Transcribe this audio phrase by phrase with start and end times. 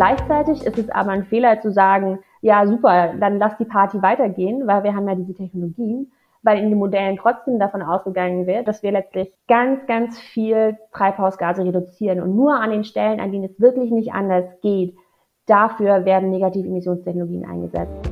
[0.00, 4.66] Gleichzeitig ist es aber ein Fehler zu sagen, ja super, dann lass die Party weitergehen,
[4.66, 6.10] weil wir haben ja diese Technologien,
[6.42, 11.66] weil in den Modellen trotzdem davon ausgegangen wird, dass wir letztlich ganz, ganz viel Treibhausgase
[11.66, 14.96] reduzieren und nur an den Stellen, an denen es wirklich nicht anders geht,
[15.44, 18.10] dafür werden negative Emissionstechnologien eingesetzt.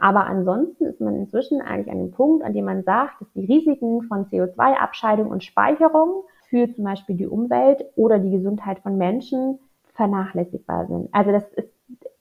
[0.00, 3.44] Aber ansonsten ist man inzwischen eigentlich an dem Punkt, an dem man sagt, dass die
[3.44, 9.58] Risiken von CO2-Abscheidung und Speicherung für zum Beispiel die Umwelt oder die Gesundheit von Menschen
[9.94, 11.08] vernachlässigbar sind.
[11.12, 11.72] Also das ist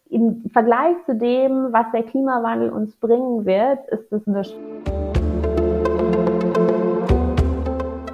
[0.10, 5.15] im Vergleich zu dem, was der Klimawandel uns bringen wird, ist es nichts.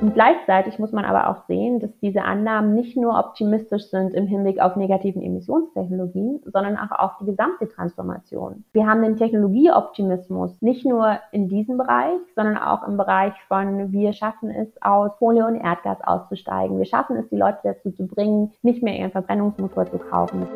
[0.02, 4.26] Und gleichzeitig muss man aber auch sehen, dass diese Annahmen nicht nur optimistisch sind im
[4.26, 8.66] Hinblick auf negativen Emissionstechnologien, sondern auch auf die gesamte Transformation.
[8.74, 14.14] Wir haben den Technologieoptimismus nicht nur in diesem Bereich, sondern auch im Bereich von wir
[14.14, 16.80] schaffen es aus Folie und Erdgas auszusteigen.
[16.80, 20.48] Wir schaffen es, die Leute dazu zu bringen, nicht mehr ihren Verbrennungsmotor zu kaufen.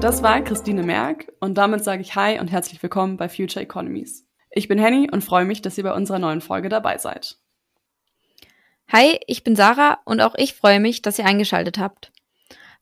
[0.00, 4.26] Das war Christine Merck und damit sage ich Hi und herzlich willkommen bei Future Economies.
[4.50, 7.36] Ich bin Henny und freue mich, dass ihr bei unserer neuen Folge dabei seid.
[8.90, 12.12] Hi, ich bin Sarah und auch ich freue mich, dass ihr eingeschaltet habt.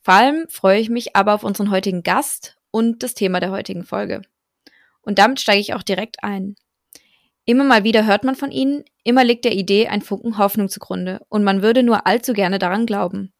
[0.01, 3.83] Vor allem freue ich mich aber auf unseren heutigen Gast und das Thema der heutigen
[3.83, 4.23] Folge.
[5.01, 6.55] Und damit steige ich auch direkt ein.
[7.45, 11.27] Immer mal wieder hört man von ihnen, immer liegt der Idee ein Funken Hoffnung zugrunde
[11.29, 13.33] und man würde nur allzu gerne daran glauben.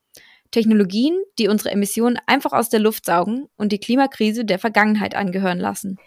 [0.51, 5.59] Technologien, die unsere Emissionen einfach aus der Luft saugen und die Klimakrise der Vergangenheit angehören
[5.59, 5.99] lassen.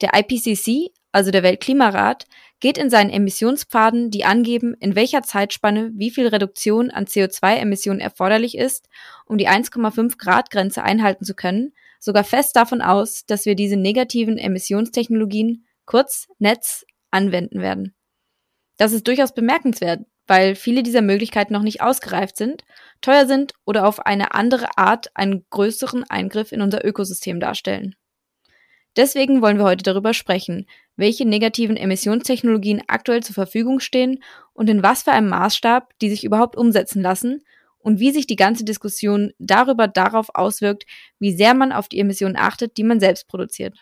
[0.00, 2.26] Der IPCC, also der Weltklimarat,
[2.60, 8.56] geht in seinen Emissionspfaden, die angeben, in welcher Zeitspanne wie viel Reduktion an CO2-Emissionen erforderlich
[8.56, 8.88] ist,
[9.26, 13.76] um die 1,5 Grad Grenze einhalten zu können, sogar fest davon aus, dass wir diese
[13.76, 17.94] negativen Emissionstechnologien, kurz Netz, anwenden werden.
[18.76, 22.62] Das ist durchaus bemerkenswert, weil viele dieser Möglichkeiten noch nicht ausgereift sind,
[23.00, 27.96] teuer sind oder auf eine andere Art einen größeren Eingriff in unser Ökosystem darstellen.
[28.96, 34.22] Deswegen wollen wir heute darüber sprechen, welche negativen Emissionstechnologien aktuell zur Verfügung stehen
[34.52, 37.42] und in was für einem Maßstab die sich überhaupt umsetzen lassen
[37.78, 40.84] und wie sich die ganze Diskussion darüber darauf auswirkt,
[41.18, 43.78] wie sehr man auf die Emissionen achtet, die man selbst produziert.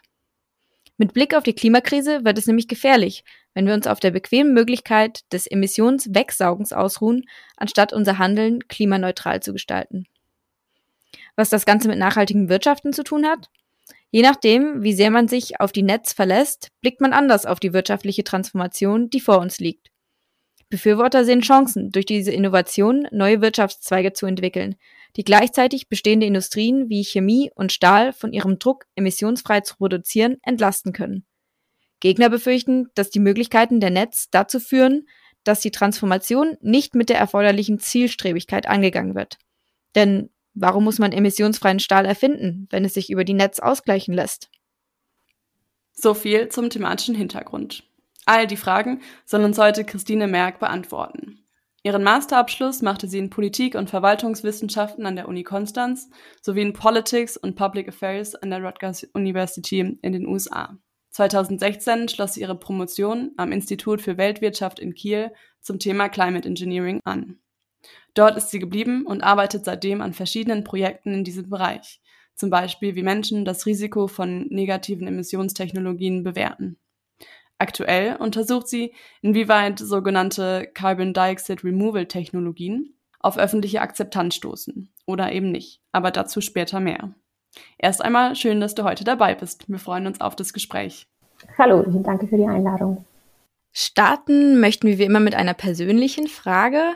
[0.99, 3.25] Mit Blick auf die Klimakrise wird es nämlich gefährlich,
[3.57, 7.25] wenn wir uns auf der bequemen Möglichkeit des Emissionswegsaugens ausruhen,
[7.57, 10.05] anstatt unser Handeln klimaneutral zu gestalten.
[11.37, 13.49] Was das Ganze mit nachhaltigem Wirtschaften zu tun hat?
[14.11, 17.73] Je nachdem, wie sehr man sich auf die Netz verlässt, blickt man anders auf die
[17.73, 19.89] wirtschaftliche Transformation, die vor uns liegt.
[20.69, 24.75] Befürworter sehen Chancen, durch diese Innovation neue Wirtschaftszweige zu entwickeln,
[25.17, 30.93] die gleichzeitig bestehende Industrien wie Chemie und Stahl von ihrem Druck, emissionsfrei zu produzieren, entlasten
[30.93, 31.25] können.
[32.01, 35.07] Gegner befürchten, dass die Möglichkeiten der Netz dazu führen,
[35.45, 39.39] dass die Transformation nicht mit der erforderlichen Zielstrebigkeit angegangen wird.
[39.95, 44.51] Denn warum muss man emissionsfreien Stahl erfinden, wenn es sich über die Netz ausgleichen lässt?
[45.93, 47.85] So viel zum thematischen Hintergrund.
[48.27, 51.47] All die Fragen soll uns heute Christine Merck beantworten.
[51.85, 56.11] Ihren Masterabschluss machte sie in Politik- und Verwaltungswissenschaften an der Uni Konstanz
[56.43, 60.77] sowie in Politics und Public Affairs an der Rutgers University in den USA.
[61.17, 65.33] 2016 schloss sie ihre Promotion am Institut für Weltwirtschaft in Kiel
[65.63, 67.39] zum Thema Climate Engineering an.
[68.13, 72.03] Dort ist sie geblieben und arbeitet seitdem an verschiedenen Projekten in diesem Bereich,
[72.35, 76.77] zum Beispiel wie Menschen das Risiko von negativen Emissionstechnologien bewerten.
[77.57, 85.51] Aktuell untersucht sie, inwieweit sogenannte Carbon Dioxide Removal Technologien auf öffentliche Akzeptanz stoßen oder eben
[85.51, 85.81] nicht.
[85.93, 87.15] Aber dazu später mehr.
[87.79, 89.69] Erst einmal schön, dass du heute dabei bist.
[89.69, 91.07] Wir freuen uns auf das Gespräch.
[91.59, 93.05] Hallo, danke für die Einladung.
[93.73, 96.95] Starten möchten wir wie immer mit einer persönlichen Frage.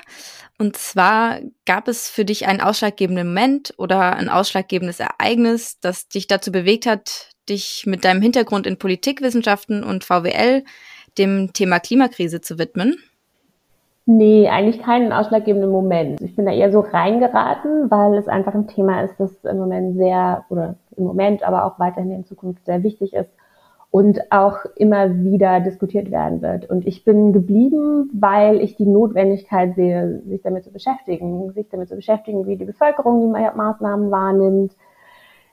[0.58, 6.26] Und zwar gab es für dich einen ausschlaggebenden Moment oder ein ausschlaggebendes Ereignis, das dich
[6.26, 10.64] dazu bewegt hat, dich mit deinem Hintergrund in Politikwissenschaften und VWL
[11.18, 12.96] dem Thema Klimakrise zu widmen?
[14.06, 16.20] Nee, eigentlich keinen ausschlaggebenden Moment.
[16.20, 19.96] Ich bin da eher so reingeraten, weil es einfach ein Thema ist, das im Moment
[19.96, 23.30] sehr, oder im Moment, aber auch weiterhin in Zukunft sehr wichtig ist
[23.90, 26.70] und auch immer wieder diskutiert werden wird.
[26.70, 31.88] Und ich bin geblieben, weil ich die Notwendigkeit sehe, sich damit zu beschäftigen, sich damit
[31.88, 34.76] zu beschäftigen, wie die Bevölkerung die Maßnahmen wahrnimmt,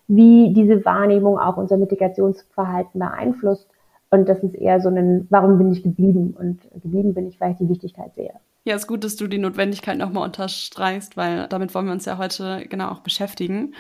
[0.08, 3.70] wie diese Wahrnehmung auch unser Mitigationsverhalten beeinflusst.
[4.10, 6.34] Und das ist eher so ein, warum bin ich geblieben?
[6.38, 8.34] Und geblieben bin ich, weil ich die Wichtigkeit sehe.
[8.64, 12.18] Ja, ist gut, dass du die Notwendigkeit nochmal unterstreichst, weil damit wollen wir uns ja
[12.18, 13.74] heute genau auch beschäftigen.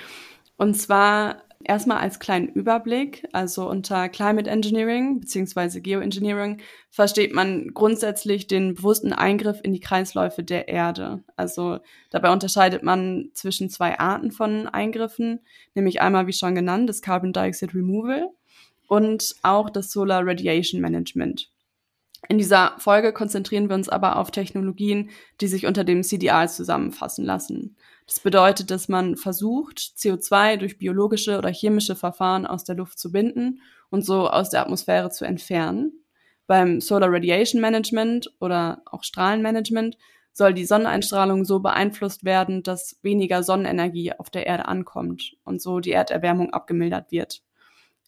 [0.57, 5.79] Und zwar Erstmal als kleinen Überblick, also unter Climate Engineering bzw.
[5.79, 11.23] Geoengineering versteht man grundsätzlich den bewussten Eingriff in die Kreisläufe der Erde.
[11.35, 11.79] Also
[12.11, 15.39] dabei unterscheidet man zwischen zwei Arten von Eingriffen,
[15.73, 18.29] nämlich einmal, wie schon genannt, das Carbon Dioxide Removal
[18.87, 21.51] und auch das Solar Radiation Management.
[22.29, 27.23] In dieser Folge konzentrieren wir uns aber auf Technologien, die sich unter dem CDR zusammenfassen
[27.23, 27.77] lassen.
[28.07, 33.11] Das bedeutet, dass man versucht, CO2 durch biologische oder chemische Verfahren aus der Luft zu
[33.11, 35.91] binden und so aus der Atmosphäre zu entfernen.
[36.47, 39.97] Beim Solar Radiation Management oder auch Strahlenmanagement
[40.31, 45.79] soll die Sonneneinstrahlung so beeinflusst werden, dass weniger Sonnenenergie auf der Erde ankommt und so
[45.79, 47.41] die Erderwärmung abgemildert wird.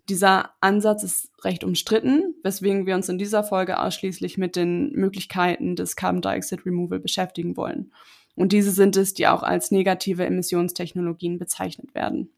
[0.10, 5.76] Dieser Ansatz ist recht umstritten, weswegen wir uns in dieser Folge ausschließlich mit den Möglichkeiten
[5.76, 7.94] des Carbon Dioxide Removal beschäftigen wollen.
[8.36, 12.32] Und diese sind es, die auch als negative Emissionstechnologien bezeichnet werden.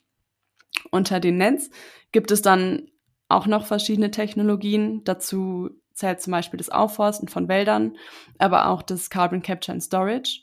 [0.89, 1.69] Unter dem Netz
[2.11, 2.89] gibt es dann
[3.29, 5.05] auch noch verschiedene Technologien.
[5.05, 7.95] Dazu zählt zum Beispiel das Aufforsten von Wäldern,
[8.37, 10.41] aber auch das Carbon Capture and Storage.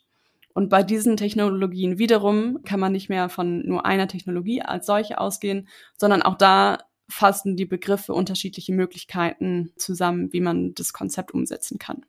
[0.54, 5.20] Und bei diesen Technologien wiederum kann man nicht mehr von nur einer Technologie als solche
[5.20, 11.78] ausgehen, sondern auch da fassen die Begriffe unterschiedliche Möglichkeiten zusammen, wie man das Konzept umsetzen
[11.78, 12.04] kann.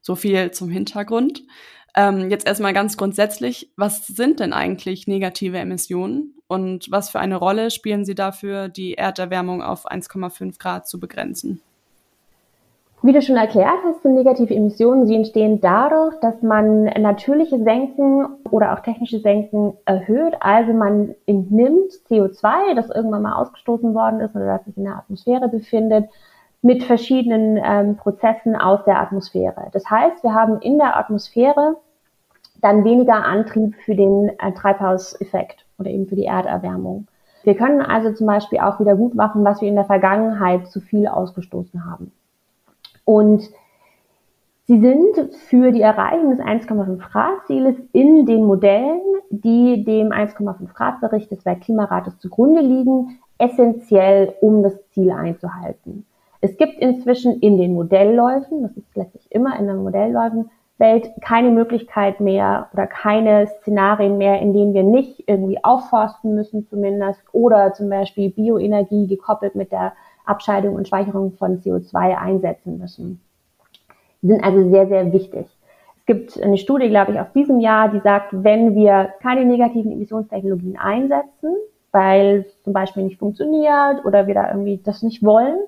[0.00, 1.44] So viel zum Hintergrund.
[1.96, 7.36] Ähm, jetzt erstmal ganz grundsätzlich, was sind denn eigentlich negative Emissionen und was für eine
[7.36, 11.62] Rolle spielen sie dafür, die Erderwärmung auf 1,5 Grad zu begrenzen?
[13.02, 18.26] Wie du schon erklärt hast, sind negative Emissionen, sie entstehen dadurch, dass man natürliche Senken
[18.50, 20.34] oder auch technische Senken erhöht.
[20.40, 24.98] Also man entnimmt CO2, das irgendwann mal ausgestoßen worden ist oder das sich in der
[24.98, 26.10] Atmosphäre befindet,
[26.60, 29.68] mit verschiedenen ähm, Prozessen aus der Atmosphäre.
[29.72, 31.76] Das heißt, wir haben in der Atmosphäre
[32.60, 37.06] dann weniger Antrieb für den äh, Treibhauseffekt oder eben für die Erderwärmung.
[37.44, 40.80] Wir können also zum Beispiel auch wieder gut machen, was wir in der Vergangenheit zu
[40.80, 42.12] viel ausgestoßen haben.
[43.10, 43.50] Und
[44.66, 50.72] sie sind für die Erreichung des 1,5 Grad Zieles in den Modellen, die dem 1,5
[50.72, 56.06] Grad Bericht des Weltklimarates zugrunde liegen, essentiell, um das Ziel einzuhalten.
[56.40, 60.48] Es gibt inzwischen in den Modellläufen, das ist letztlich immer in den Modellläufen,
[60.78, 66.68] Welt keine Möglichkeit mehr oder keine Szenarien mehr, in denen wir nicht irgendwie aufforsten müssen
[66.68, 69.94] zumindest oder zum Beispiel Bioenergie gekoppelt mit der
[70.30, 73.20] Abscheidung und Speicherung von CO2 einsetzen müssen.
[74.22, 75.46] Sind also sehr, sehr wichtig.
[75.98, 79.92] Es gibt eine Studie, glaube ich, aus diesem Jahr, die sagt, wenn wir keine negativen
[79.92, 81.54] Emissionstechnologien einsetzen,
[81.92, 85.58] weil zum Beispiel nicht funktioniert oder wir da irgendwie das nicht wollen,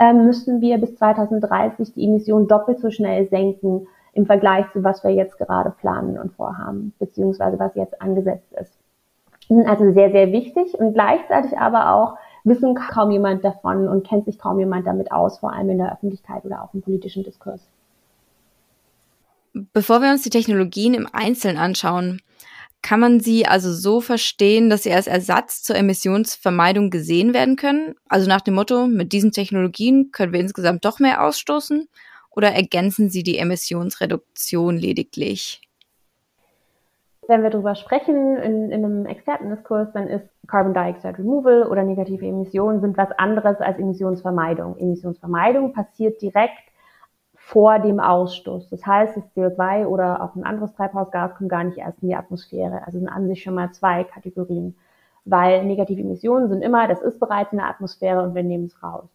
[0.00, 5.04] ähm, müssen wir bis 2030 die Emissionen doppelt so schnell senken im Vergleich zu was
[5.04, 8.72] wir jetzt gerade planen und vorhaben, beziehungsweise was jetzt angesetzt ist.
[9.48, 14.06] Die sind also sehr, sehr wichtig und gleichzeitig aber auch wissen kaum jemand davon und
[14.06, 17.24] kennt sich kaum jemand damit aus, vor allem in der Öffentlichkeit oder auch im politischen
[17.24, 17.68] Diskurs.
[19.52, 22.20] Bevor wir uns die Technologien im Einzelnen anschauen,
[22.82, 27.94] kann man sie also so verstehen, dass sie als Ersatz zur Emissionsvermeidung gesehen werden können?
[28.08, 31.88] Also nach dem Motto, mit diesen Technologien können wir insgesamt doch mehr ausstoßen?
[32.30, 35.60] Oder ergänzen sie die Emissionsreduktion lediglich?
[37.30, 42.26] Wenn wir darüber sprechen in, in einem Expertendiskurs, dann ist Carbon Dioxide Removal oder negative
[42.26, 44.76] Emissionen sind was anderes als Emissionsvermeidung.
[44.76, 46.58] Emissionsvermeidung passiert direkt
[47.36, 48.68] vor dem Ausstoß.
[48.70, 52.16] Das heißt, das CO2 oder auch ein anderes Treibhausgas kommt gar nicht erst in die
[52.16, 52.82] Atmosphäre.
[52.84, 54.76] Also sind an sich schon mal zwei Kategorien.
[55.24, 58.82] Weil negative Emissionen sind immer, das ist bereits in der Atmosphäre und wir nehmen es
[58.82, 59.08] raus.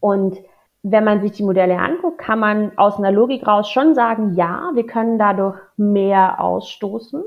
[0.00, 0.38] Und
[0.86, 4.70] wenn man sich die Modelle anguckt, kann man aus einer Logik raus schon sagen, ja,
[4.74, 7.24] wir können dadurch mehr ausstoßen.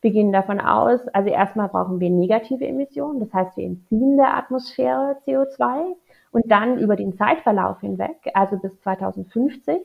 [0.00, 4.36] Wir gehen davon aus, also erstmal brauchen wir negative Emissionen, das heißt, wir entziehen der
[4.36, 5.94] Atmosphäre CO2
[6.30, 9.78] und dann über den Zeitverlauf hinweg, also bis 2050,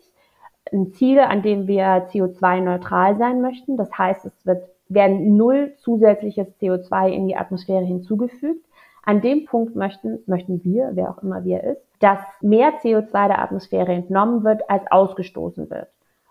[0.72, 3.78] ein Ziel, an dem wir CO2-neutral sein möchten.
[3.78, 8.64] Das heißt, es wird, werden null zusätzliches CO2 in die Atmosphäre hinzugefügt.
[9.04, 13.42] An dem Punkt möchten, möchten wir, wer auch immer wir ist, dass mehr CO2 der
[13.42, 15.88] Atmosphäre entnommen wird, als ausgestoßen wird.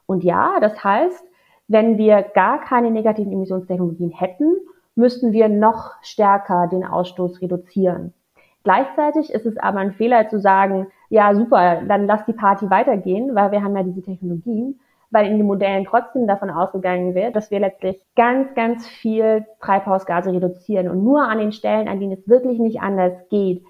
[0.06, 1.25] Und ja, das heißt,
[1.68, 4.56] wenn wir gar keine negativen Emissionstechnologien hätten,
[4.94, 8.14] müssten wir noch stärker den Ausstoß reduzieren.
[8.62, 13.35] Gleichzeitig ist es aber ein Fehler zu sagen, ja super, dann lass die Party weitergehen,
[13.35, 14.80] weil wir haben ja diese Technologien,
[15.11, 20.32] weil in den Modellen trotzdem davon ausgegangen wird, dass wir letztlich ganz, ganz viel Treibhausgase
[20.32, 23.62] reduzieren und nur an den Stellen, an denen es wirklich nicht anders geht,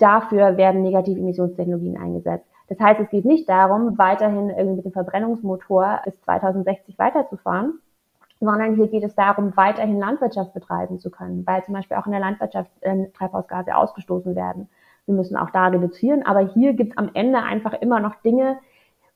[0.00, 2.46] Dafür werden negative Emissionstechnologien eingesetzt.
[2.68, 7.80] Das heißt, es geht nicht darum, weiterhin irgendwie mit dem Verbrennungsmotor bis 2060 weiterzufahren,
[8.40, 12.12] sondern hier geht es darum, weiterhin Landwirtschaft betreiben zu können, weil zum Beispiel auch in
[12.12, 14.68] der Landwirtschaft äh, Treibhausgase ausgestoßen werden.
[15.04, 18.58] Wir müssen auch da reduzieren, aber hier gibt es am Ende einfach immer noch Dinge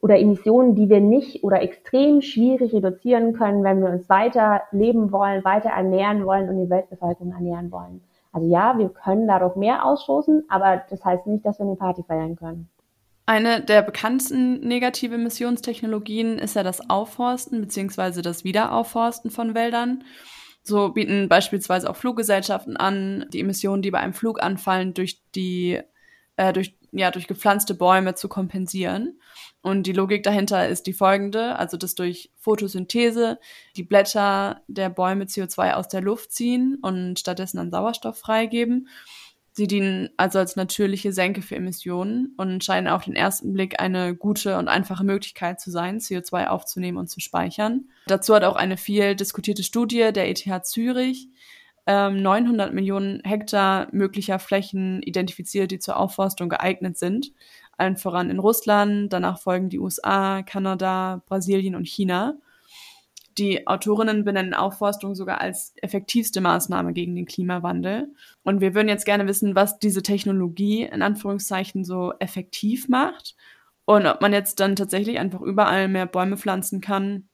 [0.02, 5.12] oder Emissionen, die wir nicht oder extrem schwierig reduzieren können, wenn wir uns weiter leben
[5.12, 8.02] wollen, weiter ernähren wollen und die Weltbevölkerung ernähren wollen.
[8.34, 12.02] Also ja, wir können dadurch mehr ausstoßen, aber das heißt nicht, dass wir eine Party
[12.02, 12.68] feiern können.
[13.26, 18.22] Eine der bekanntesten negative Emissionstechnologien ist ja das Aufforsten bzw.
[18.22, 20.02] das Wiederaufforsten von Wäldern.
[20.64, 25.80] So bieten beispielsweise auch Fluggesellschaften an, die Emissionen, die bei einem Flug anfallen, durch die
[26.36, 29.20] äh, durch ja durch gepflanzte Bäume zu kompensieren.
[29.64, 33.40] Und die Logik dahinter ist die folgende, also dass durch Photosynthese
[33.76, 38.88] die Blätter der Bäume CO2 aus der Luft ziehen und stattdessen dann Sauerstoff freigeben
[39.56, 44.16] Sie dienen also als natürliche Senke für Emissionen und scheinen auf den ersten Blick eine
[44.16, 47.88] gute und einfache Möglichkeit zu sein, CO2 aufzunehmen und zu speichern.
[48.08, 51.28] Dazu hat auch eine viel diskutierte Studie der ETH Zürich
[51.86, 57.32] ähm, 900 Millionen Hektar möglicher Flächen identifiziert, die zur Aufforstung geeignet sind.
[57.76, 62.34] Allen voran in Russland, danach folgen die USA, Kanada, Brasilien und China.
[63.36, 68.14] Die Autorinnen benennen Aufforstung sogar als effektivste Maßnahme gegen den Klimawandel.
[68.44, 73.34] Und wir würden jetzt gerne wissen, was diese Technologie in Anführungszeichen so effektiv macht
[73.84, 77.28] und ob man jetzt dann tatsächlich einfach überall mehr Bäume pflanzen kann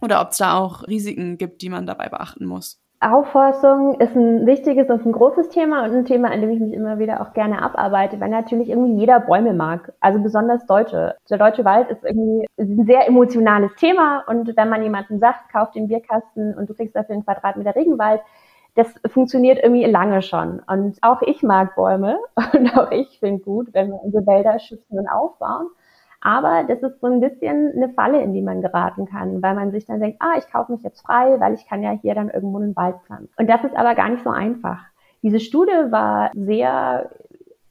[0.00, 2.80] oder ob es da auch Risiken gibt, die man dabei beachten muss.
[3.00, 6.72] Aufforstung ist ein wichtiges und ein großes Thema und ein Thema, an dem ich mich
[6.72, 11.14] immer wieder auch gerne abarbeite, weil natürlich irgendwie jeder Bäume mag, also besonders Deutsche.
[11.30, 15.70] Der deutsche Wald ist irgendwie ein sehr emotionales Thema und wenn man jemanden sagt, kauf
[15.70, 18.20] den Bierkasten und du kriegst dafür einen Quadratmeter Regenwald,
[18.74, 20.60] das funktioniert irgendwie lange schon.
[20.66, 22.18] Und auch ich mag Bäume
[22.52, 25.68] und auch ich finde gut, wenn wir unsere Wälder schützen und aufbauen.
[26.20, 29.70] Aber das ist so ein bisschen eine Falle, in die man geraten kann, weil man
[29.70, 32.30] sich dann denkt, ah, ich kaufe mich jetzt frei, weil ich kann ja hier dann
[32.30, 33.32] irgendwo einen Wald pflanzen.
[33.36, 34.80] Und das ist aber gar nicht so einfach.
[35.22, 37.10] Diese Studie war sehr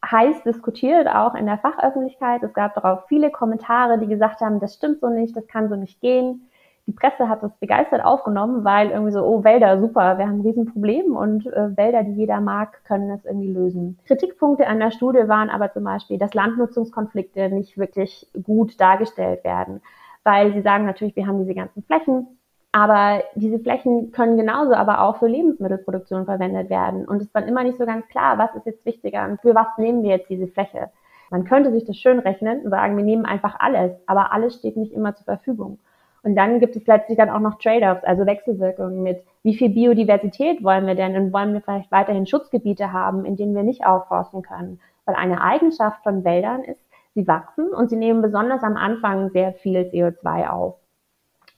[0.05, 2.43] heiß diskutiert, auch in der Fachöffentlichkeit.
[2.43, 5.75] Es gab darauf viele Kommentare, die gesagt haben, das stimmt so nicht, das kann so
[5.75, 6.47] nicht gehen
[6.87, 10.41] die Presse hat das begeistert aufgenommen, weil irgendwie so, oh, Wälder, super, wir haben ein
[10.41, 13.99] Riesenproblem und äh, Wälder, die jeder mag, können das irgendwie lösen.
[14.07, 19.81] Kritikpunkte an der Studie waren aber zum Beispiel, dass Landnutzungskonflikte nicht wirklich gut dargestellt werden,
[20.23, 22.27] weil sie sagen natürlich, wir haben diese ganzen Flächen,
[22.71, 27.05] aber diese Flächen können genauso aber auch für Lebensmittelproduktion verwendet werden.
[27.05, 29.55] Und es ist dann immer nicht so ganz klar, was ist jetzt wichtiger und für
[29.55, 30.89] was nehmen wir jetzt diese Fläche.
[31.31, 34.77] Man könnte sich das schön rechnen und sagen, wir nehmen einfach alles, aber alles steht
[34.77, 35.79] nicht immer zur Verfügung.
[36.23, 40.63] Und dann gibt es plötzlich dann auch noch Trade-offs, also Wechselwirkungen mit, wie viel Biodiversität
[40.63, 44.41] wollen wir denn und wollen wir vielleicht weiterhin Schutzgebiete haben, in denen wir nicht aufforsten
[44.41, 44.79] können.
[45.05, 46.81] Weil eine Eigenschaft von Wäldern ist,
[47.13, 50.75] sie wachsen und sie nehmen besonders am Anfang sehr viel CO2 auf.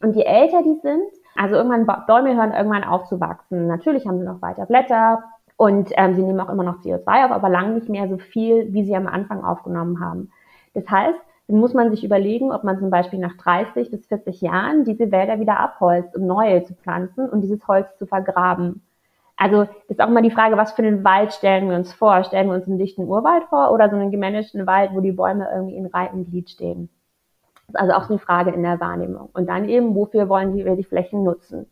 [0.01, 3.67] Und je älter die sind, also irgendwann, Bäume hören irgendwann auf zu wachsen.
[3.67, 5.23] Natürlich haben sie noch weiter Blätter
[5.57, 8.71] und ähm, sie nehmen auch immer noch CO2 auf, aber lang nicht mehr so viel,
[8.73, 10.31] wie sie am Anfang aufgenommen haben.
[10.73, 14.39] Das heißt, dann muss man sich überlegen, ob man zum Beispiel nach 30 bis 40
[14.41, 18.83] Jahren diese Wälder wieder abholzt, um neue zu pflanzen und dieses Holz zu vergraben.
[19.35, 22.23] Also ist auch mal die Frage, was für einen Wald stellen wir uns vor?
[22.23, 25.49] Stellen wir uns einen dichten Urwald vor oder so einen gemanagten Wald, wo die Bäume
[25.51, 26.89] irgendwie in Reihen Glied stehen?
[27.65, 29.29] Das ist also auch eine Frage in der Wahrnehmung.
[29.33, 31.65] Und dann eben, wofür wollen wir die Flächen nutzen?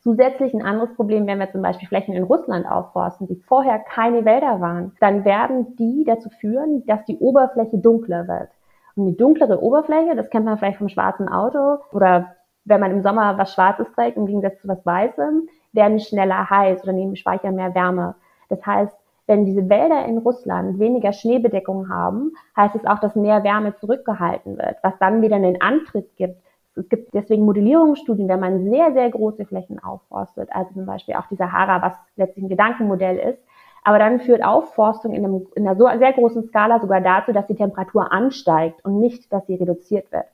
[0.00, 4.24] Zusätzlich ein anderes Problem, wenn wir zum Beispiel Flächen in Russland aufforsten, die vorher keine
[4.24, 8.48] Wälder waren, dann werden die dazu führen, dass die Oberfläche dunkler wird.
[8.96, 13.02] Und die dunklere Oberfläche, das kennt man vielleicht vom schwarzen Auto oder wenn man im
[13.02, 17.50] Sommer was Schwarzes trägt im Gegensatz zu was Weißem, werden schneller heiß oder nehmen Speicher
[17.50, 18.14] mehr Wärme.
[18.48, 18.96] Das heißt,
[19.26, 24.58] wenn diese Wälder in Russland weniger Schneebedeckung haben, heißt es auch, dass mehr Wärme zurückgehalten
[24.58, 26.36] wird, was dann wieder einen Antritt gibt.
[26.74, 31.26] Es gibt deswegen Modellierungsstudien, wenn man sehr, sehr große Flächen aufforstet, also zum Beispiel auch
[31.30, 33.38] die Sahara, was letztlich ein Gedankenmodell ist,
[33.84, 37.46] aber dann führt Aufforstung in, einem, in einer so sehr großen Skala sogar dazu, dass
[37.46, 40.26] die Temperatur ansteigt und nicht, dass sie reduziert wird.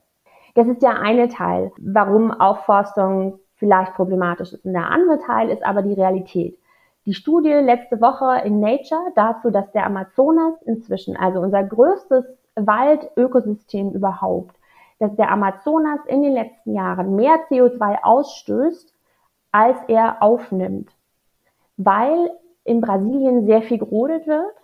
[0.54, 4.64] Das ist der eine Teil, warum Aufforstung vielleicht problematisch ist.
[4.64, 6.58] Und der andere Teil ist aber die Realität.
[7.06, 12.24] Die Studie letzte Woche in Nature dazu, dass der Amazonas inzwischen, also unser größtes
[12.54, 14.54] Waldökosystem überhaupt,
[14.98, 18.92] dass der Amazonas in den letzten Jahren mehr CO2 ausstößt,
[19.52, 20.90] als er aufnimmt,
[21.76, 22.30] weil
[22.68, 24.54] in Brasilien sehr viel gerodet wird,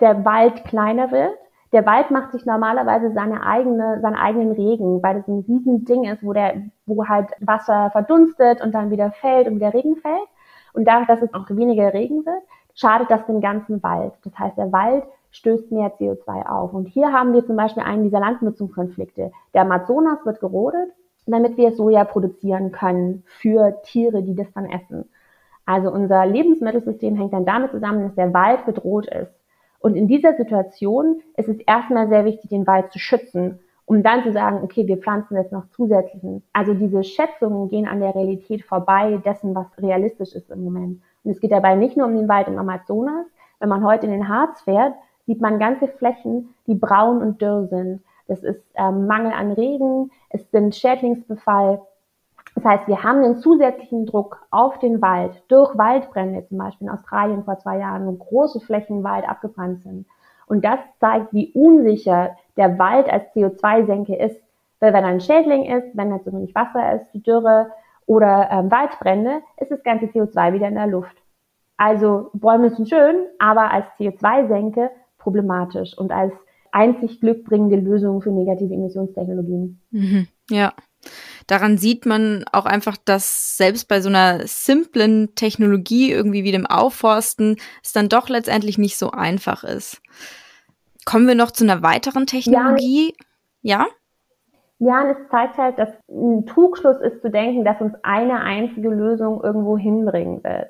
[0.00, 1.36] der Wald kleiner wird.
[1.72, 6.04] Der Wald macht sich normalerweise seine eigene, seinen eigenen Regen, weil es ein riesen Ding
[6.04, 10.28] ist, wo der, wo halt Wasser verdunstet und dann wieder fällt und wieder Regen fällt.
[10.72, 12.42] Und dadurch, dass es auch weniger Regen wird,
[12.74, 14.12] schadet das dem ganzen Wald.
[14.24, 16.72] Das heißt, der Wald stößt mehr CO2 auf.
[16.72, 19.32] Und hier haben wir zum Beispiel einen dieser Landnutzungskonflikte.
[19.52, 20.90] Der Amazonas wird gerodet
[21.30, 25.08] damit wir Soja produzieren können für Tiere, die das dann essen.
[25.68, 29.34] Also unser Lebensmittelsystem hängt dann damit zusammen, dass der Wald bedroht ist.
[29.80, 34.22] Und in dieser Situation ist es erstmal sehr wichtig, den Wald zu schützen, um dann
[34.22, 36.42] zu sagen, okay, wir pflanzen jetzt noch zusätzlichen.
[36.54, 41.02] Also diese Schätzungen gehen an der Realität vorbei dessen, was realistisch ist im Moment.
[41.22, 43.26] Und es geht dabei nicht nur um den Wald im Amazonas.
[43.60, 44.94] Wenn man heute in den Harz fährt,
[45.26, 48.00] sieht man ganze Flächen, die braun und dürr sind.
[48.26, 51.82] Das ist ähm, Mangel an Regen, es sind Schädlingsbefall.
[52.58, 56.92] Das heißt, wir haben einen zusätzlichen Druck auf den Wald durch Waldbrände, zum Beispiel in
[56.92, 60.06] Australien vor zwei Jahren, wo große Flächen Wald abgebrannt sind.
[60.48, 64.42] Und das zeigt, wie unsicher der Wald als CO2-Senke ist.
[64.80, 67.70] Weil wenn er ein Schädling ist, wenn zu wenig Wasser ist, die Dürre
[68.06, 71.16] oder ähm, Waldbrände, ist das ganze CO2 wieder in der Luft.
[71.76, 76.32] Also Bäume sind schön, aber als CO2-Senke problematisch und als
[76.72, 79.80] einzig glückbringende Lösung für negative Emissionstechnologien.
[79.92, 80.72] Mhm, ja.
[81.48, 86.66] Daran sieht man auch einfach, dass selbst bei so einer simplen Technologie irgendwie wie dem
[86.66, 90.00] Aufforsten es dann doch letztendlich nicht so einfach ist.
[91.06, 93.14] Kommen wir noch zu einer weiteren Technologie?
[93.62, 93.86] Ja?
[94.78, 98.90] Ja, und es zeigt halt, dass ein Trugschluss ist zu denken, dass uns eine einzige
[98.90, 100.68] Lösung irgendwo hinbringen wird.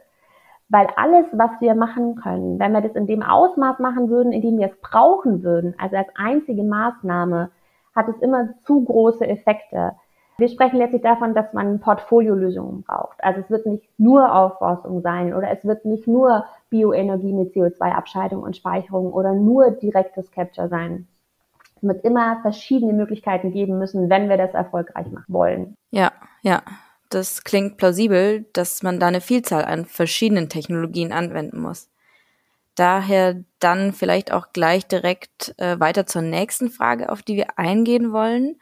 [0.69, 4.43] Weil alles, was wir machen können, wenn wir das in dem Ausmaß machen würden, in
[4.43, 7.51] dem wir es brauchen würden, also als einzige Maßnahme,
[7.97, 9.93] hat es immer zu große Effekte.
[10.39, 13.23] Wir sprechen letztlich davon, dass man Portfoliolösungen braucht.
[13.25, 18.45] Also es wird nicht nur Aufforstung sein oder es wird nicht nur Bioenergie mit CO2-Abscheidung
[18.45, 21.09] und Speicherung oder nur direktes Capture sein.
[21.77, 25.75] Es wird immer verschiedene Möglichkeiten geben müssen, wenn wir das erfolgreich machen wollen.
[25.91, 26.63] Ja, ja
[27.11, 31.91] das klingt plausibel, dass man da eine Vielzahl an verschiedenen Technologien anwenden muss.
[32.77, 38.13] Daher dann vielleicht auch gleich direkt äh, weiter zur nächsten Frage, auf die wir eingehen
[38.13, 38.57] wollen.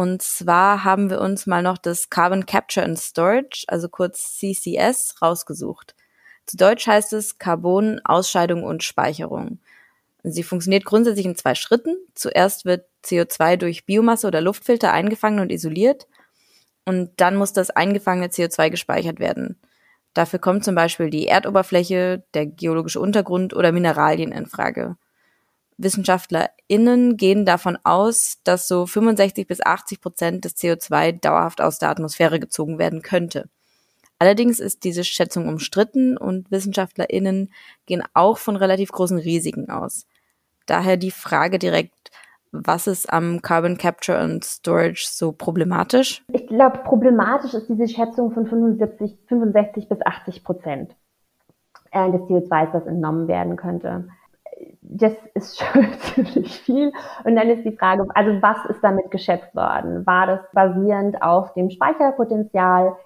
[0.00, 5.16] Und zwar haben wir uns mal noch das Carbon Capture and Storage, also kurz CCS,
[5.20, 5.94] rausgesucht.
[6.46, 9.58] Zu Deutsch heißt es Carbon, Ausscheidung und Speicherung.
[10.22, 11.98] Sie funktioniert grundsätzlich in zwei Schritten.
[12.14, 16.08] Zuerst wird CO2 durch Biomasse oder Luftfilter eingefangen und isoliert
[16.86, 19.60] und dann muss das eingefangene CO2 gespeichert werden.
[20.14, 24.96] Dafür kommt zum Beispiel die Erdoberfläche, der geologische Untergrund oder Mineralien in Frage.
[25.82, 31.90] WissenschaftlerInnen gehen davon aus, dass so 65 bis 80 Prozent des CO2 dauerhaft aus der
[31.90, 33.48] Atmosphäre gezogen werden könnte.
[34.18, 37.50] Allerdings ist diese Schätzung umstritten und WissenschaftlerInnen
[37.86, 40.06] gehen auch von relativ großen Risiken aus.
[40.66, 42.10] Daher die Frage direkt,
[42.52, 46.22] was ist am Carbon Capture and Storage so problematisch?
[46.32, 50.96] Ich glaube, problematisch ist diese Schätzung von 75, 65 bis 80 Prozent
[51.92, 54.08] äh, des CO2, das entnommen werden könnte.
[54.92, 56.92] Das ist schon ziemlich viel.
[57.24, 60.04] Und dann ist die Frage, also was ist damit geschätzt worden?
[60.06, 62.96] War das basierend auf dem Speicherpotenzial?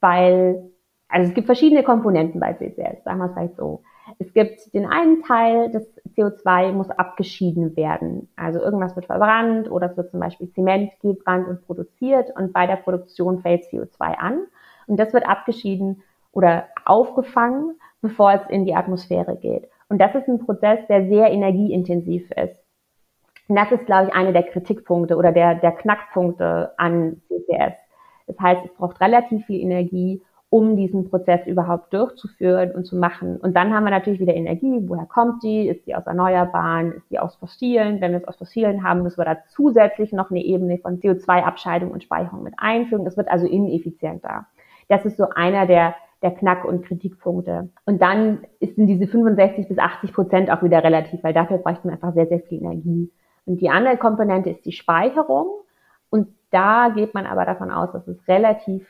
[0.00, 0.70] Weil,
[1.08, 3.82] also es gibt verschiedene Komponenten bei CCS, sagen wir es vielleicht so.
[4.18, 5.82] Es gibt den einen Teil, das
[6.14, 8.28] CO2 muss abgeschieden werden.
[8.36, 12.66] Also irgendwas wird verbrannt oder es wird zum Beispiel Zement gebrannt und produziert und bei
[12.66, 14.46] der Produktion fällt CO2 an
[14.86, 19.68] und das wird abgeschieden oder aufgefangen, bevor es in die Atmosphäre geht.
[19.88, 22.56] Und das ist ein Prozess, der sehr energieintensiv ist.
[23.48, 27.74] Und das ist, glaube ich, eine der Kritikpunkte oder der, der Knackpunkte an CCS.
[28.26, 30.22] Das heißt, es braucht relativ viel Energie
[30.54, 33.38] um diesen Prozess überhaupt durchzuführen und zu machen.
[33.38, 34.78] Und dann haben wir natürlich wieder Energie.
[34.86, 35.66] Woher kommt die?
[35.66, 36.92] Ist die aus Erneuerbaren?
[36.92, 38.00] Ist die aus Fossilen?
[38.00, 41.90] Wenn wir es aus Fossilen haben, müssen wir da zusätzlich noch eine Ebene von CO2-Abscheidung
[41.90, 43.04] und Speicherung mit einfügen.
[43.04, 44.46] Das wird also ineffizienter.
[44.88, 47.68] Das ist so einer der, der Knack- und Kritikpunkte.
[47.84, 51.92] Und dann sind diese 65 bis 80 Prozent auch wieder relativ, weil dafür bräuchten wir
[51.92, 53.12] einfach sehr, sehr viel Energie.
[53.44, 55.46] Und die andere Komponente ist die Speicherung.
[56.08, 58.86] Und da geht man aber davon aus, dass es relativ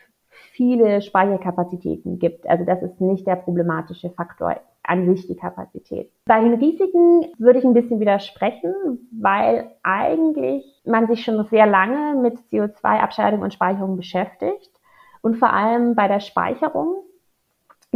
[0.53, 2.49] viele Speicherkapazitäten gibt.
[2.49, 6.11] Also das ist nicht der problematische Faktor an sich die Kapazität.
[6.27, 12.21] Bei den Risiken würde ich ein bisschen widersprechen, weil eigentlich man sich schon sehr lange
[12.21, 14.71] mit CO2-Abscheidung und Speicherung beschäftigt
[15.23, 16.97] und vor allem bei der Speicherung,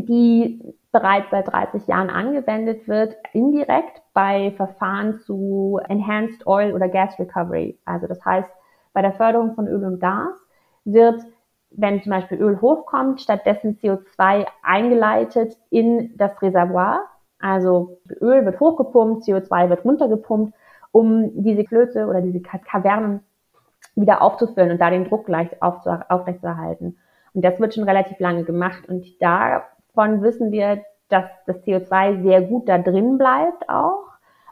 [0.06, 7.18] die bereits seit 30 Jahren angewendet wird, indirekt bei Verfahren zu Enhanced Oil oder Gas
[7.18, 7.78] Recovery.
[7.84, 8.48] Also das heißt,
[8.92, 10.34] bei der Förderung von Öl und Gas
[10.84, 11.22] wird
[11.70, 17.04] wenn zum Beispiel Öl hochkommt, stattdessen CO2 eingeleitet in das Reservoir.
[17.38, 20.54] Also Öl wird hochgepumpt, CO2 wird runtergepumpt,
[20.92, 23.20] um diese Klöße oder diese Kavernen
[23.94, 26.98] wieder aufzufüllen und da den Druck leicht aufrechtzuerhalten.
[27.34, 28.88] Und das wird schon relativ lange gemacht.
[28.88, 29.04] Und
[29.94, 34.08] davon wissen wir, dass das CO2 sehr gut da drin bleibt auch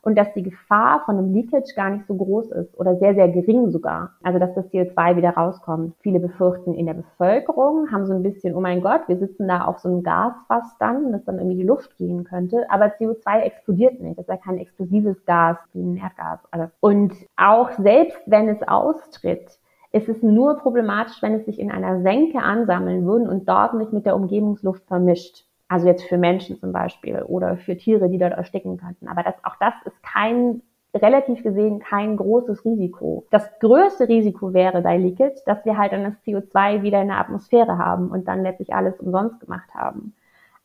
[0.06, 3.28] und dass die Gefahr von einem Leakage gar nicht so groß ist oder sehr, sehr
[3.28, 4.12] gering sogar.
[4.22, 5.96] Also dass das CO2 wieder rauskommt.
[6.00, 9.64] Viele befürchten in der Bevölkerung, haben so ein bisschen, oh mein Gott, wir sitzen da
[9.64, 12.66] auf so einem Gasfass dann, das dann irgendwie die Luft gehen könnte.
[12.70, 14.16] Aber CO2 explodiert nicht.
[14.16, 16.38] Das ist ja kein explosives Gas wie ein Erdgas.
[16.52, 19.58] Also, und auch selbst wenn es austritt,
[19.96, 23.94] ist es nur problematisch, wenn es sich in einer Senke ansammeln würde und dort nicht
[23.94, 25.44] mit der Umgebungsluft vermischt.
[25.68, 29.08] Also jetzt für Menschen zum Beispiel oder für Tiere, die dort ersticken könnten.
[29.08, 30.60] Aber das, auch das ist kein,
[30.94, 33.26] relativ gesehen kein großes Risiko.
[33.30, 37.18] Das größte Risiko wäre bei Leakage, dass wir halt dann das CO2 wieder in der
[37.18, 40.14] Atmosphäre haben und dann letztlich alles umsonst gemacht haben.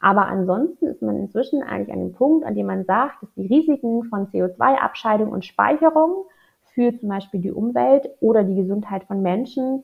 [0.01, 3.47] Aber ansonsten ist man inzwischen eigentlich an dem Punkt, an dem man sagt, dass die
[3.47, 6.25] Risiken von CO2-Abscheidung und Speicherung
[6.73, 9.83] für zum Beispiel die Umwelt oder die Gesundheit von Menschen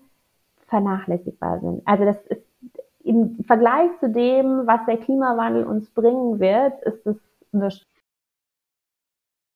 [0.68, 1.82] vernachlässigbar sind.
[1.86, 2.42] Also das ist
[3.04, 7.16] im Vergleich zu dem, was der Klimawandel uns bringen wird, ist es
[7.52, 7.86] nichts.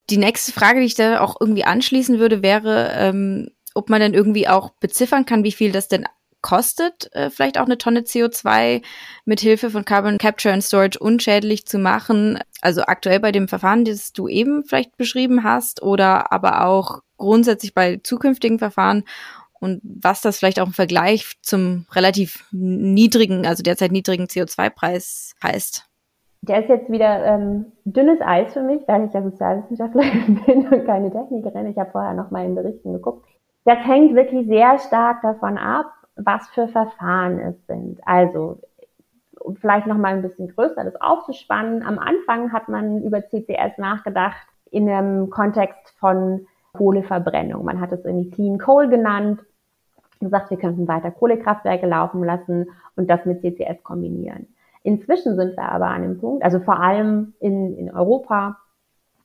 [0.09, 4.13] Die nächste Frage, die ich da auch irgendwie anschließen würde, wäre, ähm, ob man denn
[4.13, 6.05] irgendwie auch beziffern kann, wie viel das denn
[6.41, 8.81] kostet, äh, vielleicht auch eine Tonne CO2
[9.25, 12.39] mit Hilfe von Carbon Capture and Storage unschädlich zu machen.
[12.61, 17.73] Also aktuell bei dem Verfahren, das du eben vielleicht beschrieben hast, oder aber auch grundsätzlich
[17.73, 19.03] bei zukünftigen Verfahren
[19.61, 25.87] und was das vielleicht auch im Vergleich zum relativ niedrigen, also derzeit niedrigen CO2-Preis heißt.
[26.41, 30.85] Der ist jetzt wieder ähm, dünnes Eis für mich, weil ich ja Sozialwissenschaftlerin bin und
[30.87, 31.67] keine Technikerin.
[31.67, 33.23] Ich habe vorher noch mal in Berichten geguckt.
[33.63, 37.99] Das hängt wirklich sehr stark davon ab, was für Verfahren es sind.
[38.05, 38.59] Also
[39.39, 41.83] um vielleicht noch mal ein bisschen größer das aufzuspannen.
[41.83, 47.65] Am Anfang hat man über CCS nachgedacht in einem Kontext von Kohleverbrennung.
[47.65, 49.41] Man hat es irgendwie Clean Coal genannt
[50.21, 54.47] gesagt, wir könnten weiter Kohlekraftwerke laufen lassen und das mit CCS kombinieren.
[54.83, 58.57] Inzwischen sind wir aber an dem Punkt, also vor allem in, in Europa,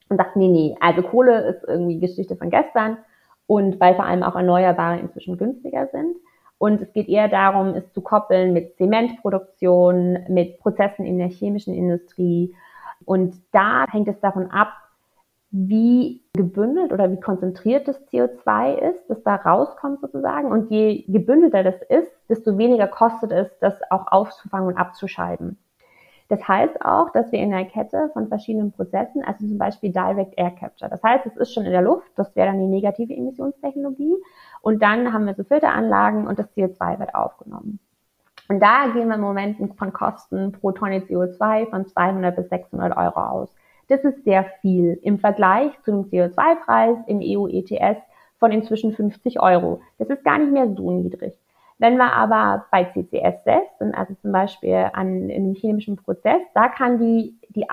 [0.08, 2.98] und sagt, nee, nee, also Kohle ist irgendwie Geschichte von gestern
[3.46, 6.16] und weil vor allem auch Erneuerbare inzwischen günstiger sind.
[6.58, 11.74] Und es geht eher darum, es zu koppeln mit Zementproduktion, mit Prozessen in der chemischen
[11.74, 12.54] Industrie.
[13.04, 14.72] Und da hängt es davon ab,
[15.50, 20.50] wie gebündelt oder wie konzentriert das CO2 ist, das da rauskommt sozusagen.
[20.50, 25.58] Und je gebündelter das ist, desto weniger kostet es, das auch aufzufangen und abzuschalten.
[26.28, 30.36] Das heißt auch, dass wir in der Kette von verschiedenen Prozessen, also zum Beispiel Direct
[30.36, 33.14] Air Capture, das heißt, es ist schon in der Luft, das wäre dann die negative
[33.14, 34.16] Emissionstechnologie.
[34.60, 37.78] Und dann haben wir so Filteranlagen und das CO2 wird aufgenommen.
[38.48, 42.96] Und da gehen wir im Moment von Kosten pro Tonne CO2 von 200 bis 600
[42.96, 43.54] Euro aus.
[43.88, 48.00] Das ist sehr viel im Vergleich zu dem CO2-Preis im EU-ETS
[48.38, 49.80] von inzwischen 50 Euro.
[49.98, 51.34] Das ist gar nicht mehr so niedrig.
[51.78, 56.68] Wenn wir aber bei CCS selbst sind, also zum Beispiel an einem chemischen Prozess, da
[56.68, 57.68] kann die, die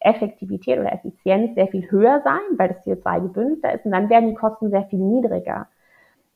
[0.00, 4.28] Abscheidungseffektivität oder Effizienz sehr viel höher sein, weil das CO2 gebündelter ist und dann werden
[4.28, 5.68] die Kosten sehr viel niedriger.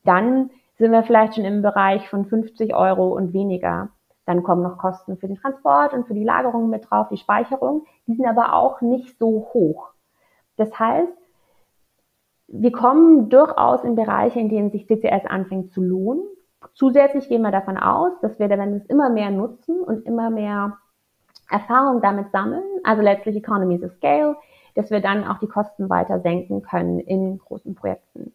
[0.03, 3.89] Dann sind wir vielleicht schon im Bereich von 50 Euro und weniger.
[4.25, 7.85] Dann kommen noch Kosten für den Transport und für die Lagerung mit drauf, die Speicherung.
[8.07, 9.89] Die sind aber auch nicht so hoch.
[10.57, 11.11] Das heißt,
[12.47, 16.23] wir kommen durchaus in Bereiche, in denen sich CCS anfängt zu lohnen.
[16.73, 20.77] Zusätzlich gehen wir davon aus, dass wir, wenn es immer mehr nutzen und immer mehr
[21.51, 24.35] Erfahrung damit sammeln, also letztlich Economies of Scale,
[24.75, 28.33] dass wir dann auch die Kosten weiter senken können in großen Projekten.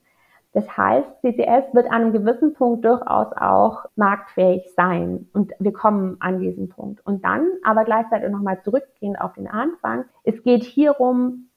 [0.52, 5.28] Das heißt, CCS wird an einem gewissen Punkt durchaus auch marktfähig sein.
[5.34, 7.04] Und wir kommen an diesen Punkt.
[7.04, 10.06] Und dann aber gleichzeitig nochmal zurückgehend auf den Anfang.
[10.24, 11.50] Es geht hierum,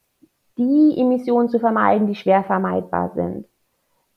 [0.58, 3.46] die Emissionen zu vermeiden, die schwer vermeidbar sind.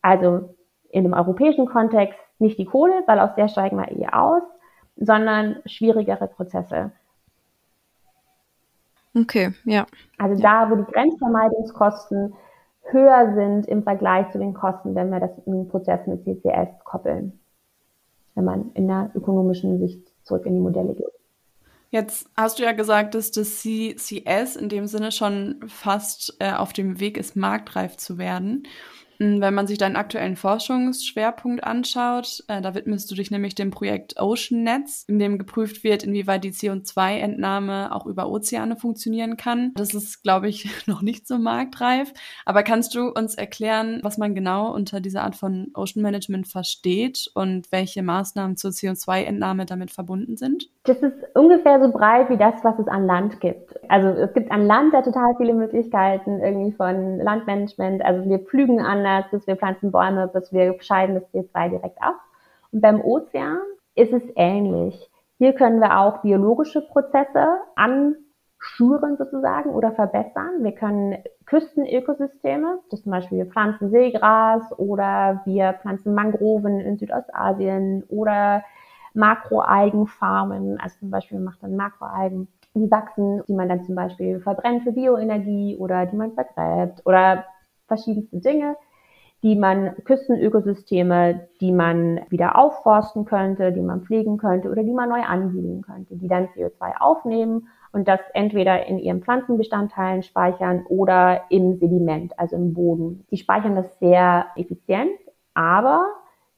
[0.02, 0.54] Also
[0.90, 4.44] in dem europäischen Kontext nicht die Kohle, weil aus der steigen wir eh aus,
[4.98, 6.92] sondern schwierigere Prozesse.
[9.16, 9.86] Okay, ja.
[10.18, 12.34] Also da, wo die Grenzvermeidungskosten
[12.84, 17.40] höher sind im Vergleich zu den Kosten, wenn wir das im Prozess mit CCS koppeln,
[18.36, 21.06] wenn man in der ökonomischen Sicht zurück in die Modelle geht.
[21.90, 26.74] Jetzt hast du ja gesagt, dass das CCS in dem Sinne schon fast äh, auf
[26.74, 28.64] dem Weg ist, marktreif zu werden.
[29.24, 33.72] Hm, wenn man sich deinen aktuellen Forschungsschwerpunkt anschaut, äh, da widmest du dich nämlich dem
[33.72, 39.72] Projekt Ocean Nets, in dem geprüft wird, inwieweit die CO2-Entnahme auch über Ozeane funktionieren kann.
[39.76, 42.12] Das ist, glaube ich, noch nicht so marktreif.
[42.44, 47.32] Aber kannst du uns erklären, was man genau unter dieser Art von Ocean Management versteht
[47.34, 50.70] und welche Maßnahmen zur CO2-Entnahme damit verbunden sind?
[50.86, 53.80] Das ist ungefähr so breit wie das, was es an Land gibt.
[53.90, 58.04] Also es gibt an Land ja total viele Möglichkeiten irgendwie von Landmanagement.
[58.04, 62.16] Also wir pflügen anders, bis wir pflanzen Bäume, bis wir scheiden das CO2 direkt ab.
[62.74, 63.62] Und beim Ozean
[63.96, 65.10] ist es ähnlich.
[65.38, 67.60] Hier können wir auch biologische Prozesse
[68.58, 70.64] schuren sozusagen oder verbessern.
[70.64, 78.04] Wir können Küstenökosysteme, das zum Beispiel wir pflanzen Seegras oder wir pflanzen Mangroven in Südostasien
[78.10, 78.64] oder
[79.14, 84.40] Makroalgenfarmen, also zum Beispiel man macht dann Makroalgen, die wachsen, die man dann zum Beispiel
[84.40, 87.46] verbrennt für Bioenergie oder die man vergräbt oder
[87.88, 88.76] verschiedenste Dinge,
[89.44, 95.10] die man Küstenökosysteme, die man wieder aufforsten könnte, die man pflegen könnte oder die man
[95.10, 101.42] neu ansiedeln könnte, die dann CO2 aufnehmen und das entweder in ihren Pflanzenbestandteilen speichern oder
[101.50, 103.26] im Sediment, also im Boden.
[103.30, 105.12] Die speichern das sehr effizient,
[105.54, 106.08] aber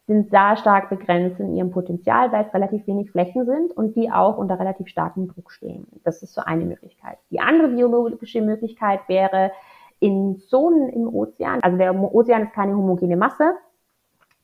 [0.07, 4.11] sind sehr stark begrenzt in ihrem Potenzial, weil es relativ wenig Flächen sind und die
[4.11, 5.87] auch unter relativ starkem Druck stehen.
[6.03, 7.17] Das ist so eine Möglichkeit.
[7.31, 9.51] Die andere biologische Möglichkeit wäre
[9.99, 11.59] in Zonen im Ozean.
[11.61, 13.53] Also der Ozean ist keine homogene Masse,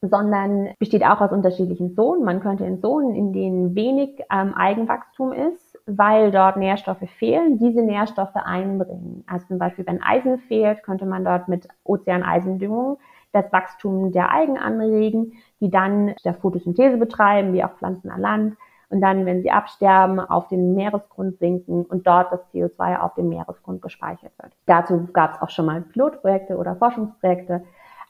[0.00, 2.24] sondern besteht auch aus unterschiedlichen Zonen.
[2.24, 7.82] Man könnte in Zonen, in denen wenig ähm, Eigenwachstum ist, weil dort Nährstoffe fehlen, diese
[7.82, 9.22] Nährstoffe einbringen.
[9.28, 12.98] Also zum Beispiel, wenn Eisen fehlt, könnte man dort mit Ozeaneisendüngung
[13.32, 18.56] das Wachstum der Algen anregen, die dann der Photosynthese betreiben, wie auch Pflanzen an Land,
[18.92, 23.30] und dann, wenn sie absterben, auf den Meeresgrund sinken und dort das CO2 auf dem
[23.30, 24.52] Meeresgrund gespeichert wird.
[24.66, 27.62] Dazu gab es auch schon mal Pilotprojekte oder Forschungsprojekte,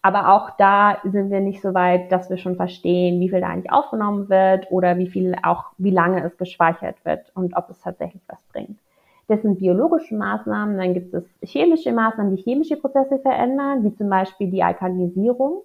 [0.03, 3.47] aber auch da sind wir nicht so weit, dass wir schon verstehen, wie viel da
[3.47, 7.81] eigentlich aufgenommen wird oder wie viel auch, wie lange es gespeichert wird und ob es
[7.81, 8.81] tatsächlich was bringt.
[9.29, 10.77] Das sind biologische Maßnahmen.
[10.77, 15.63] Dann gibt es chemische Maßnahmen, die chemische Prozesse verändern, wie zum Beispiel die Alkalinisierung.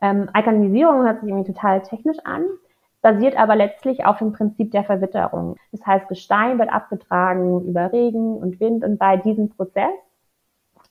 [0.00, 2.44] Ähm, Alkalinisierung hört sich irgendwie total technisch an,
[3.02, 5.56] basiert aber letztlich auf dem Prinzip der Verwitterung.
[5.72, 9.94] Das heißt, Gestein wird abgetragen über Regen und Wind und bei diesem Prozess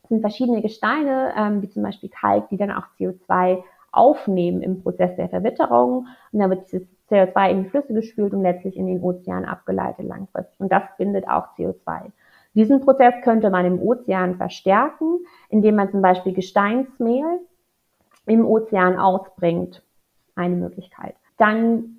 [0.10, 5.16] sind verschiedene Gesteine, ähm, wie zum Beispiel Kalk, die dann auch CO2 aufnehmen im Prozess
[5.16, 6.08] der Verwitterung.
[6.32, 10.06] Und dann wird dieses CO2 in die Flüsse gespült und letztlich in den Ozean abgeleitet
[10.06, 10.60] langfristig.
[10.60, 12.12] Und das bindet auch CO2.
[12.56, 17.42] Diesen Prozess könnte man im Ozean verstärken, indem man zum Beispiel Gesteinsmehl
[18.26, 19.84] im Ozean ausbringt.
[20.36, 21.16] Eine Möglichkeit.
[21.38, 21.98] Dann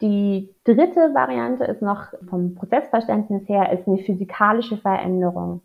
[0.00, 5.62] die dritte Variante ist noch vom Prozessverständnis her, ist eine physikalische Veränderung.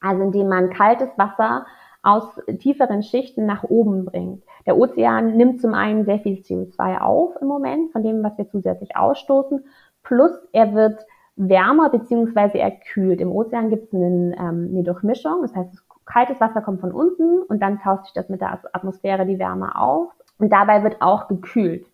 [0.00, 1.66] Also indem man kaltes Wasser
[2.02, 2.24] aus
[2.58, 4.42] tieferen Schichten nach oben bringt.
[4.66, 8.48] Der Ozean nimmt zum einen sehr viel CO2 auf im Moment von dem, was wir
[8.48, 9.64] zusätzlich ausstoßen,
[10.02, 13.20] plus er wird wärmer beziehungsweise er kühlt.
[13.20, 17.60] Im Ozean gibt es ähm, eine Durchmischung, das heißt, kaltes Wasser kommt von unten und
[17.62, 21.86] dann tauscht sich das mit der Atmosphäre die Wärme auf und dabei wird auch gekühlt.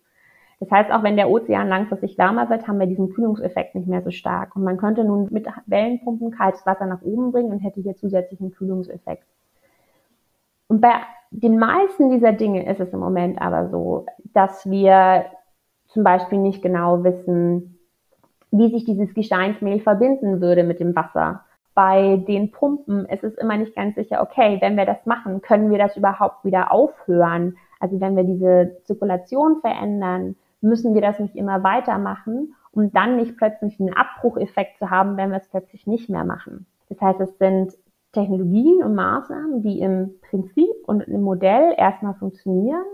[0.59, 4.01] Das heißt, auch wenn der Ozean langfristig wärmer wird, haben wir diesen Kühlungseffekt nicht mehr
[4.01, 4.57] so stark.
[4.57, 8.51] Und man könnte nun mit Wellenpumpen kaltes Wasser nach oben bringen und hätte hier zusätzlichen
[8.51, 9.23] Kühlungseffekt.
[10.69, 10.93] Und bei
[11.31, 15.25] den meisten dieser Dinge ist es im Moment aber so, dass wir
[15.87, 17.79] zum Beispiel nicht genau wissen,
[18.51, 21.43] wie sich dieses Gesteinsmehl verbinden würde mit dem Wasser.
[21.73, 25.71] Bei den Pumpen ist es immer nicht ganz sicher, okay, wenn wir das machen, können
[25.71, 27.57] wir das überhaupt wieder aufhören?
[27.79, 33.37] Also wenn wir diese Zirkulation verändern, müssen wir das nicht immer weitermachen, um dann nicht
[33.37, 36.65] plötzlich einen Abbrucheffekt zu haben, wenn wir es plötzlich nicht mehr machen.
[36.89, 37.73] Das heißt, es sind
[38.13, 42.85] Technologien und Maßnahmen, die im Prinzip und im Modell erstmal funktionieren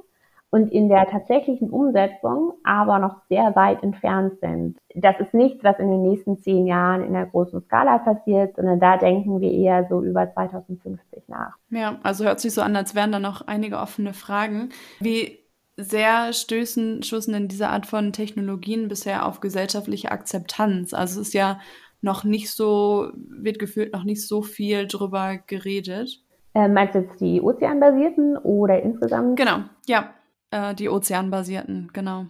[0.50, 4.78] und in der tatsächlichen Umsetzung aber noch sehr weit entfernt sind.
[4.94, 8.80] Das ist nichts, was in den nächsten zehn Jahren in der großen Skala passiert, sondern
[8.80, 11.56] da denken wir eher so über 2050 nach.
[11.70, 14.70] Ja, also hört sich so an, als wären da noch einige offene Fragen.
[15.00, 15.40] Wie
[15.78, 20.94] sehr stößen, stoßen denn diese Art von Technologien bisher auf gesellschaftliche Akzeptanz?
[20.94, 21.60] Also es ist ja
[22.06, 26.24] noch nicht so, wird gefühlt noch nicht so viel drüber geredet.
[26.54, 29.38] Äh, meinst du jetzt die ozeanbasierten oder insgesamt?
[29.38, 30.12] Genau, ja,
[30.52, 32.28] äh, die ozeanbasierten, genau.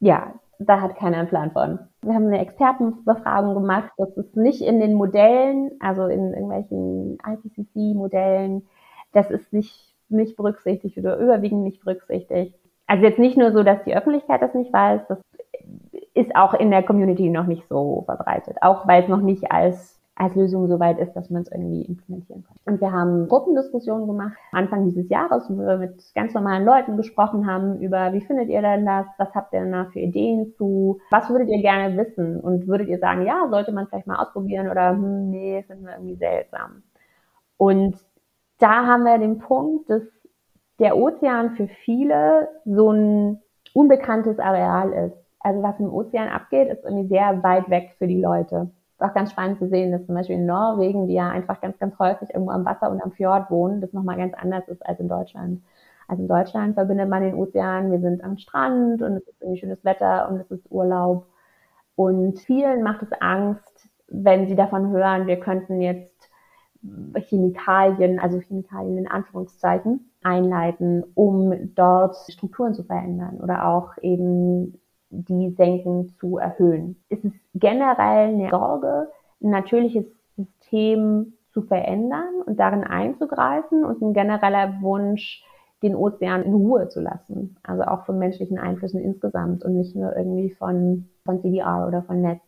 [0.00, 1.78] Ja, da hat keiner einen Plan von.
[2.00, 3.90] Wir haben eine Expertenbefragung gemacht.
[3.98, 8.66] Das ist nicht in den Modellen, also in irgendwelchen IPCC-Modellen.
[9.12, 12.54] Das ist nicht nicht berücksichtigt oder überwiegend nicht berücksichtigt.
[12.86, 15.18] Also jetzt nicht nur so, dass die Öffentlichkeit das nicht weiß, das
[16.14, 20.00] ist auch in der Community noch nicht so verbreitet, auch weil es noch nicht als,
[20.14, 22.56] als Lösung so weit ist, dass man es irgendwie implementieren kann.
[22.66, 27.50] Und wir haben Gruppendiskussionen gemacht, Anfang dieses Jahres, wo wir mit ganz normalen Leuten gesprochen
[27.50, 31.00] haben über, wie findet ihr denn das, was habt ihr denn da für Ideen zu,
[31.10, 34.70] was würdet ihr gerne wissen und würdet ihr sagen, ja, sollte man vielleicht mal ausprobieren
[34.70, 36.84] oder, hm, nee, finden wir irgendwie seltsam.
[37.56, 37.96] Und
[38.58, 40.02] da haben wir den Punkt, dass
[40.78, 43.40] der Ozean für viele so ein
[43.72, 45.23] unbekanntes Areal ist.
[45.44, 48.70] Also was im Ozean abgeht, ist irgendwie sehr weit weg für die Leute.
[48.94, 51.78] Ist auch ganz spannend zu sehen, dass zum Beispiel in Norwegen, die ja einfach ganz,
[51.78, 54.98] ganz häufig irgendwo am Wasser und am Fjord wohnen, das nochmal ganz anders ist als
[55.00, 55.62] in Deutschland.
[56.08, 59.60] Also in Deutschland verbindet man den Ozean, wir sind am Strand und es ist irgendwie
[59.60, 61.26] schönes Wetter und es ist Urlaub.
[61.94, 66.30] Und vielen macht es Angst, wenn sie davon hören, wir könnten jetzt
[67.28, 74.78] Chemikalien, also Chemikalien in Anführungszeichen, einleiten, um dort Strukturen zu verändern oder auch eben
[75.22, 76.96] die Senken zu erhöhen.
[77.08, 79.08] Es ist generell eine Sorge,
[79.42, 85.44] ein natürliches System zu verändern und darin einzugreifen und ein genereller Wunsch,
[85.82, 87.56] den Ozean in Ruhe zu lassen.
[87.62, 92.22] Also auch von menschlichen Einflüssen insgesamt und nicht nur irgendwie von, von CDR oder von
[92.22, 92.40] Netz.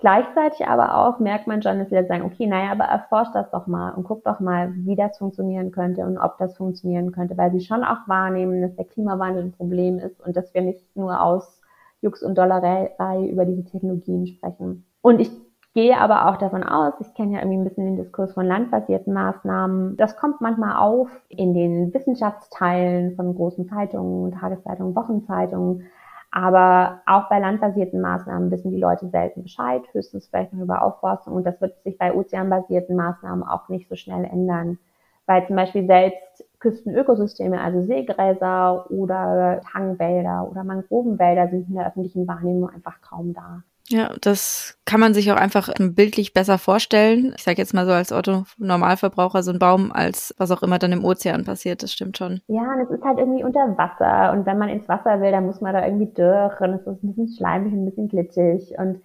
[0.00, 3.66] Gleichzeitig aber auch merkt man schon, dass wir sagen, okay, naja, aber erforscht das doch
[3.66, 7.50] mal und guckt doch mal, wie das funktionieren könnte und ob das funktionieren könnte, weil
[7.50, 11.20] sie schon auch wahrnehmen, dass der Klimawandel ein Problem ist und dass wir nicht nur
[11.20, 11.57] aus
[12.00, 14.86] Jux und Dollerei über diese Technologien sprechen.
[15.00, 15.30] Und ich
[15.74, 19.12] gehe aber auch davon aus, ich kenne ja irgendwie ein bisschen den Diskurs von landbasierten
[19.12, 25.84] Maßnahmen, das kommt manchmal auf in den Wissenschaftsteilen von großen Zeitungen, Tageszeitungen, Wochenzeitungen,
[26.30, 31.34] aber auch bei landbasierten Maßnahmen wissen die Leute selten Bescheid, höchstens vielleicht noch über Aufforstung.
[31.34, 34.78] Und das wird sich bei ozeanbasierten Maßnahmen auch nicht so schnell ändern.
[35.26, 42.26] Weil zum Beispiel selbst Küstenökosysteme, also Seegräser oder Tangwälder oder Mangrovenwälder sind in der öffentlichen
[42.26, 43.62] Wahrnehmung einfach kaum da.
[43.90, 47.32] Ja, das kann man sich auch einfach bildlich besser vorstellen.
[47.36, 50.78] Ich sage jetzt mal so als Otto Normalverbraucher so ein Baum, als was auch immer
[50.78, 52.42] dann im Ozean passiert, das stimmt schon.
[52.48, 55.46] Ja, und es ist halt irgendwie unter Wasser und wenn man ins Wasser will, dann
[55.46, 58.78] muss man da irgendwie durch und es ist ein bisschen schleimig und ein bisschen glitschig
[58.78, 59.00] und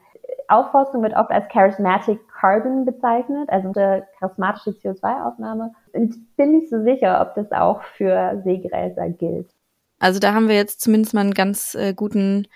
[0.50, 5.72] Aufforstung wird oft als Charismatic Carbon bezeichnet, also eine charismatische CO2-Aufnahme.
[5.94, 9.50] Und bin nicht so sicher, ob das auch für Seegräser gilt.
[10.00, 12.48] Also da haben wir jetzt zumindest mal einen ganz äh, guten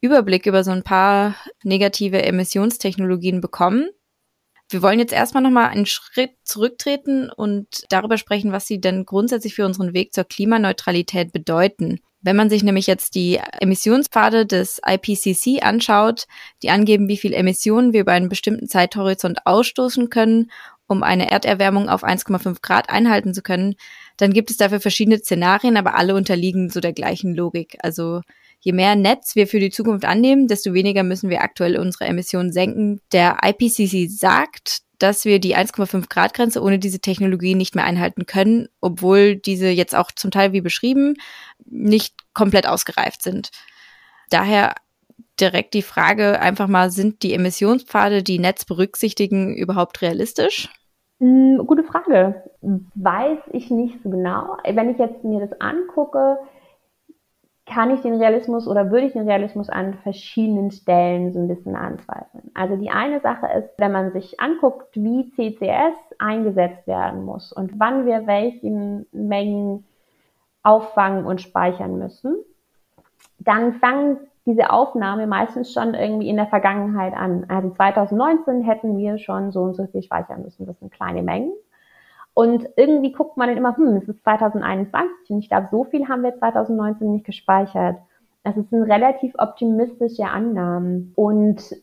[0.00, 3.88] Überblick über so ein paar negative Emissionstechnologien bekommen.
[4.68, 9.54] Wir wollen jetzt erstmal nochmal einen Schritt zurücktreten und darüber sprechen, was sie denn grundsätzlich
[9.54, 12.00] für unseren Weg zur Klimaneutralität bedeuten.
[12.22, 16.26] Wenn man sich nämlich jetzt die Emissionspfade des IPCC anschaut,
[16.62, 20.50] die angeben, wie viel Emissionen wir über einen bestimmten Zeithorizont ausstoßen können,
[20.92, 23.74] um eine Erderwärmung auf 1,5 Grad einhalten zu können,
[24.16, 27.76] dann gibt es dafür verschiedene Szenarien, aber alle unterliegen so der gleichen Logik.
[27.82, 28.20] Also
[28.64, 32.52] Je mehr Netz wir für die Zukunft annehmen, desto weniger müssen wir aktuell unsere Emissionen
[32.52, 33.00] senken.
[33.10, 38.24] Der IPCC sagt, dass wir die 1,5 Grad Grenze ohne diese Technologie nicht mehr einhalten
[38.24, 41.16] können, obwohl diese jetzt auch zum Teil wie beschrieben
[41.64, 43.50] nicht komplett ausgereift sind.
[44.30, 44.76] Daher
[45.40, 50.68] direkt die Frage einfach mal, sind die Emissionspfade, die Netz berücksichtigen, überhaupt realistisch?
[51.22, 52.42] Hm, gute Frage.
[52.96, 54.56] Weiß ich nicht so genau.
[54.68, 56.38] Wenn ich jetzt mir das angucke,
[57.64, 61.76] kann ich den Realismus oder würde ich den Realismus an verschiedenen Stellen so ein bisschen
[61.76, 62.50] anzweifeln.
[62.54, 67.78] Also die eine Sache ist, wenn man sich anguckt, wie CCS eingesetzt werden muss und
[67.78, 69.84] wann wir welchen Mengen
[70.64, 72.34] auffangen und speichern müssen,
[73.38, 77.46] dann fangen diese Aufnahme meistens schon irgendwie in der Vergangenheit an.
[77.48, 80.66] Also 2019 hätten wir schon so und so viel speichern müssen.
[80.66, 81.52] Das sind kleine Mengen.
[82.34, 86.08] Und irgendwie guckt man dann immer, hm, es ist 2021 und ich glaube, so viel
[86.08, 87.98] haben wir 2019 nicht gespeichert.
[88.42, 91.12] Das ein relativ optimistische Annahmen.
[91.14, 91.76] Und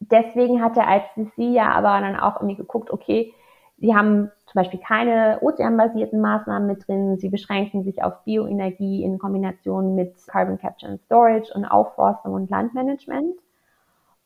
[0.00, 3.34] deswegen hat der ICC ja aber dann auch irgendwie geguckt, okay,
[3.82, 7.18] sie haben zum Beispiel keine ozeanbasierten Maßnahmen mit drin.
[7.18, 12.48] Sie beschränken sich auf Bioenergie in Kombination mit Carbon Capture and Storage und Aufforstung und
[12.48, 13.36] Landmanagement.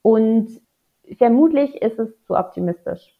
[0.01, 0.47] Und
[1.17, 3.17] vermutlich ist es zu optimistisch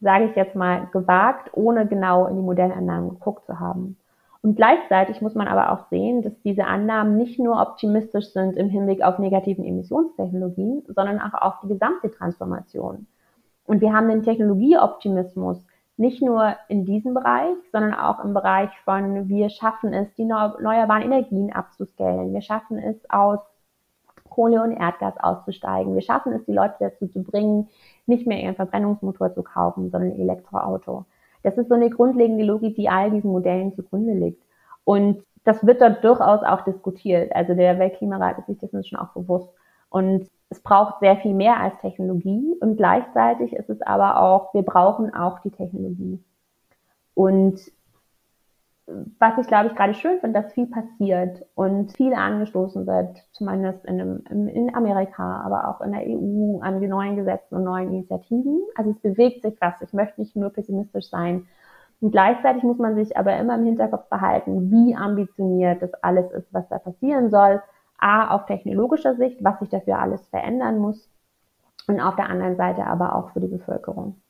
[0.00, 3.96] sage ich jetzt mal, gewagt, ohne genau in die Modellannahmen geguckt zu haben.
[4.42, 8.68] Und gleichzeitig muss man aber auch sehen, dass diese Annahmen nicht nur optimistisch sind im
[8.68, 13.06] Hinblick auf negativen Emissionstechnologien, sondern auch auf die gesamte Transformation.
[13.66, 15.64] Und wir haben den Technologieoptimismus
[15.96, 21.02] nicht nur in diesem Bereich, sondern auch im Bereich von, wir schaffen es, die erneuerbaren
[21.02, 22.34] Energien abzuscalen.
[22.34, 23.38] Wir schaffen es, aus
[24.28, 25.94] Kohle und Erdgas auszusteigen.
[25.94, 27.68] Wir schaffen es, die Leute dazu zu bringen,
[28.04, 31.06] nicht mehr ihren Verbrennungsmotor zu kaufen, sondern ein Elektroauto.
[31.42, 34.42] Das ist so eine grundlegende Logik, die all diesen Modellen zugrunde liegt.
[34.84, 37.34] Und das wird dort durchaus auch diskutiert.
[37.34, 39.48] Also der Weltklimarat ist sich dessen schon auch bewusst.
[39.88, 44.62] Und es braucht sehr viel mehr als Technologie und gleichzeitig ist es aber auch, wir
[44.62, 46.22] brauchen auch die Technologie.
[47.14, 47.60] Und
[49.18, 53.84] was ich glaube ich gerade schön finde, dass viel passiert und viel angestoßen wird, zumindest
[53.84, 58.62] in, in, Amerika, aber auch in der EU an die neuen Gesetzen und neuen Initiativen.
[58.76, 59.74] Also es bewegt sich was.
[59.80, 61.48] Ich möchte nicht nur pessimistisch sein.
[62.00, 66.52] Und gleichzeitig muss man sich aber immer im Hinterkopf behalten, wie ambitioniert das alles ist,
[66.52, 67.60] was da passieren soll.
[67.98, 71.08] A, auf technologischer Sicht, was sich dafür alles verändern muss.
[71.86, 74.20] Und auf der anderen Seite aber auch für die Bevölkerung.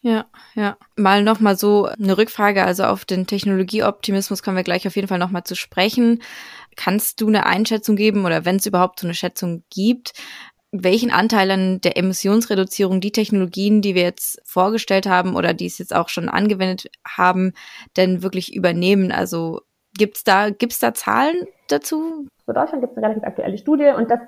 [0.00, 0.76] Ja, ja.
[0.96, 5.20] Mal nochmal so eine Rückfrage, also auf den Technologieoptimismus kommen wir gleich auf jeden Fall
[5.20, 6.22] nochmal zu sprechen.
[6.74, 10.14] Kannst du eine Einschätzung geben oder wenn es überhaupt so eine Schätzung gibt,
[10.72, 15.78] welchen Anteil an der Emissionsreduzierung die Technologien, die wir jetzt vorgestellt haben oder die es
[15.78, 17.52] jetzt auch schon angewendet haben,
[17.96, 19.12] denn wirklich übernehmen?
[19.12, 19.60] Also
[19.96, 22.26] gibt's da, gibt's da Zahlen dazu?
[22.44, 24.20] Für Deutschland gibt es eine relativ aktuelle Studie und das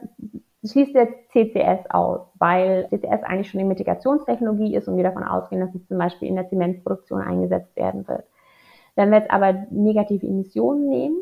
[0.64, 5.60] schließt jetzt CCS aus, weil CCS eigentlich schon eine Mitigationstechnologie ist und wir davon ausgehen,
[5.60, 8.24] dass es zum Beispiel in der Zementproduktion eingesetzt werden wird.
[8.94, 11.18] Wenn wir jetzt aber negative Emissionen nehmen,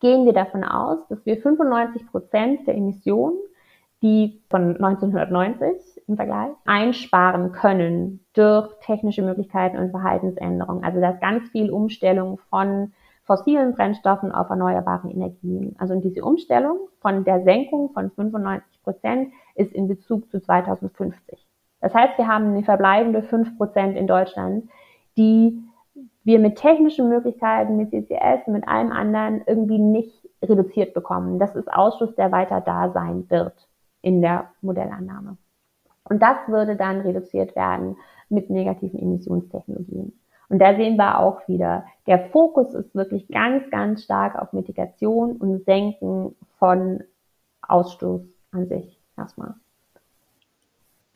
[0.00, 3.38] gehen wir davon aus, dass wir 95 Prozent der Emissionen
[4.02, 10.84] die von 1990 im Vergleich einsparen können durch technische Möglichkeiten und Verhaltensänderungen.
[10.84, 12.92] Also da ist ganz viel Umstellung von
[13.28, 15.76] fossilen Brennstoffen auf erneuerbare Energien.
[15.78, 21.46] Also diese Umstellung von der Senkung von 95 Prozent ist in Bezug zu 2050.
[21.82, 24.70] Das heißt, wir haben eine verbleibende 5 Prozent in Deutschland,
[25.18, 25.62] die
[26.24, 31.38] wir mit technischen Möglichkeiten, mit CCS, mit allem anderen irgendwie nicht reduziert bekommen.
[31.38, 33.68] Das ist Ausschuss, der weiter da sein wird
[34.00, 35.36] in der Modellannahme.
[36.04, 37.98] Und das würde dann reduziert werden
[38.30, 40.18] mit negativen Emissionstechnologien.
[40.48, 45.36] Und da sehen wir auch wieder, der Fokus ist wirklich ganz, ganz stark auf Mitigation
[45.36, 47.04] und Senken von
[47.62, 48.22] Ausstoß
[48.52, 49.54] an sich erstmal.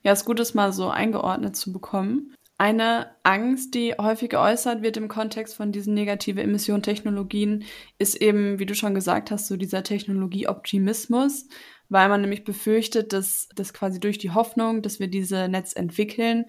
[0.03, 2.35] Ja, es ist gut, das mal so eingeordnet zu bekommen.
[2.59, 7.65] Eine Angst, die häufig geäußert wird im Kontext von diesen negative Emission-Technologien,
[7.99, 11.49] ist eben, wie du schon gesagt hast, so dieser Technologieoptimismus
[11.93, 16.47] weil man nämlich befürchtet, dass das quasi durch die Hoffnung, dass wir diese Netz entwickeln,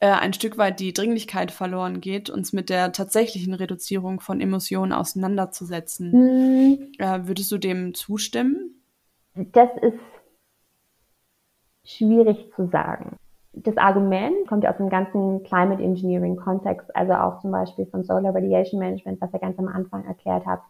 [0.00, 4.92] äh, ein Stück weit die Dringlichkeit verloren geht, uns mit der tatsächlichen Reduzierung von Emissionen
[4.92, 6.10] auseinanderzusetzen.
[6.10, 6.92] Mhm.
[6.98, 8.82] Äh, würdest du dem zustimmen?
[9.34, 9.98] Das ist
[11.84, 13.16] schwierig zu sagen.
[13.52, 18.04] Das Argument kommt ja aus dem ganzen Climate Engineering Kontext, also auch zum Beispiel von
[18.04, 20.64] Solar Radiation Management, was ihr ganz am Anfang erklärt habt.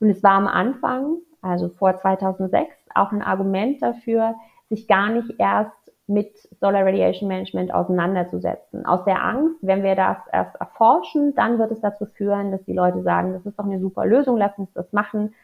[0.00, 4.34] Und es war am Anfang, also vor 2006, auch ein Argument dafür,
[4.70, 5.72] sich gar nicht erst
[6.12, 8.84] mit Solar Radiation Management auseinanderzusetzen.
[8.86, 12.72] Aus der Angst, wenn wir das erst erforschen, dann wird es dazu führen, dass die
[12.72, 15.34] Leute sagen, das ist doch eine super Lösung, lass uns das machen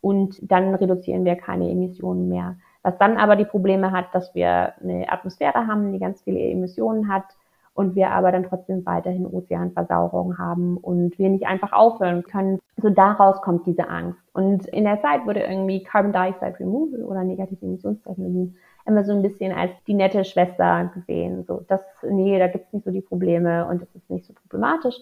[0.00, 2.56] und dann reduzieren wir keine Emissionen mehr.
[2.82, 7.12] Was dann aber die Probleme hat, dass wir eine Atmosphäre haben, die ganz viele Emissionen
[7.12, 7.24] hat
[7.74, 12.58] und wir aber dann trotzdem weiterhin Ozeanversauerung haben und wir nicht einfach aufhören können.
[12.76, 14.18] So daraus kommt diese Angst.
[14.32, 18.54] Und in der Zeit wurde irgendwie Carbon Dioxide Removal oder negative Emissionstechnologie
[18.88, 21.44] immer so ein bisschen als die nette Schwester gesehen.
[21.44, 24.96] So, das, nee, da gibt's nicht so die Probleme und das ist nicht so problematisch.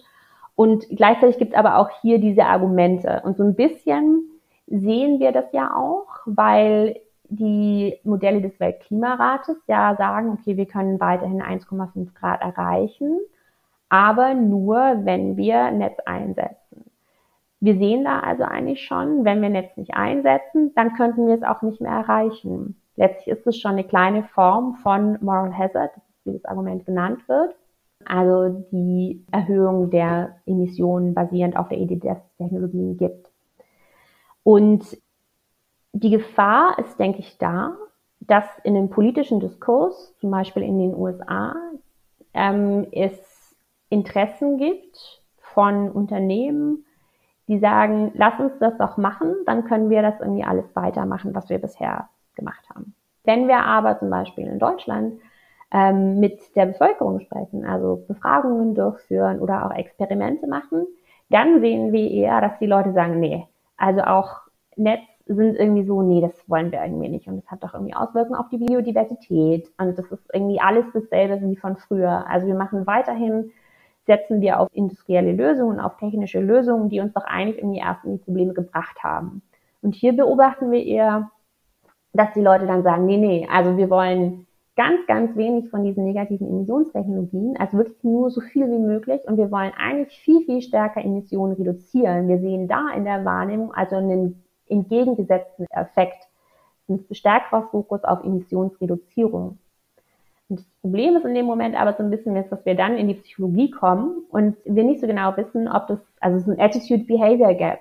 [0.55, 3.21] Und gleichzeitig gibt's aber auch hier diese Argumente.
[3.23, 4.23] Und so ein bisschen
[4.67, 10.99] sehen wir das ja auch, weil die Modelle des Weltklimarates ja sagen, okay, wir können
[10.99, 13.19] weiterhin 1,5 Grad erreichen,
[13.89, 16.85] aber nur, wenn wir Netz einsetzen.
[17.59, 21.43] Wir sehen da also eigentlich schon, wenn wir Netz nicht einsetzen, dann könnten wir es
[21.43, 22.79] auch nicht mehr erreichen.
[22.97, 25.91] Letztlich ist es schon eine kleine Form von Moral Hazard,
[26.25, 27.55] wie das Argument genannt wird.
[28.05, 33.29] Also die Erhöhung der Emissionen basierend auf der Idee, dass es Technologien gibt.
[34.43, 34.97] Und
[35.93, 37.75] die Gefahr ist, denke ich, da,
[38.19, 41.55] dass in dem politischen Diskurs, zum Beispiel in den USA,
[42.33, 43.55] ähm, es
[43.89, 45.21] Interessen gibt
[45.53, 46.85] von Unternehmen,
[47.47, 51.49] die sagen, lass uns das doch machen, dann können wir das irgendwie alles weitermachen, was
[51.49, 52.95] wir bisher gemacht haben.
[53.25, 55.19] Wenn wir aber zum Beispiel in Deutschland
[55.71, 60.87] ähm, mit der Bevölkerung sprechen, also Befragungen durchführen oder auch Experimente machen,
[61.29, 66.01] dann sehen wir eher, dass die Leute sagen, nee, also auch Netz sind irgendwie so,
[66.01, 67.27] nee, das wollen wir irgendwie nicht.
[67.27, 69.69] Und das hat doch irgendwie Auswirkungen auf die Biodiversität.
[69.77, 72.25] Und das ist irgendwie alles dasselbe wie von früher.
[72.29, 73.51] Also wir machen weiterhin,
[74.05, 78.13] setzen wir auf industrielle Lösungen, auf technische Lösungen, die uns doch eigentlich irgendwie erst in
[78.13, 79.41] die Probleme gebracht haben.
[79.81, 81.29] Und hier beobachten wir eher,
[82.17, 86.03] dass die Leute dann sagen, nee, nee, also wir wollen ganz, ganz wenig von diesen
[86.03, 89.21] negativen Emissionstechnologien, also wirklich nur so viel wie möglich.
[89.25, 92.27] Und wir wollen eigentlich viel, viel stärker Emissionen reduzieren.
[92.27, 96.27] Wir sehen da in der Wahrnehmung also einen entgegengesetzten Effekt,
[96.89, 99.57] ein stärkerer Fokus auf Emissionsreduzierung.
[100.49, 103.07] Und das Problem ist in dem Moment aber so ein bisschen, dass wir dann in
[103.07, 106.61] die Psychologie kommen und wir nicht so genau wissen, ob das, also es ist ein
[106.61, 107.79] Attitude-Behavior Gap,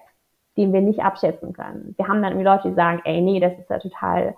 [0.57, 1.95] den wir nicht abschätzen können.
[1.97, 4.35] Wir haben dann irgendwie Leute, die sagen, ey, nee, das ist ja total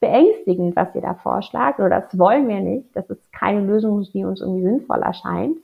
[0.00, 4.24] beängstigend, was ihr da vorschlagt, oder das wollen wir nicht, das ist keine Lösung, die
[4.24, 5.56] uns irgendwie sinnvoll erscheint.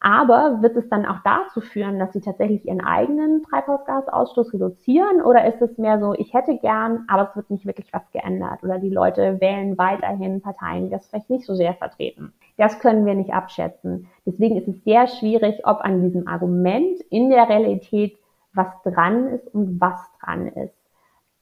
[0.00, 5.22] Aber wird es dann auch dazu führen, dass sie tatsächlich ihren eigenen Treibhausgasausstoß reduzieren?
[5.22, 8.62] Oder ist es mehr so, ich hätte gern, aber es wird nicht wirklich was geändert?
[8.62, 12.34] Oder die Leute wählen weiterhin Parteien, die das vielleicht nicht so sehr vertreten?
[12.58, 14.06] Das können wir nicht abschätzen.
[14.26, 18.18] Deswegen ist es sehr schwierig, ob an diesem Argument in der Realität
[18.54, 20.74] was dran ist und was dran ist.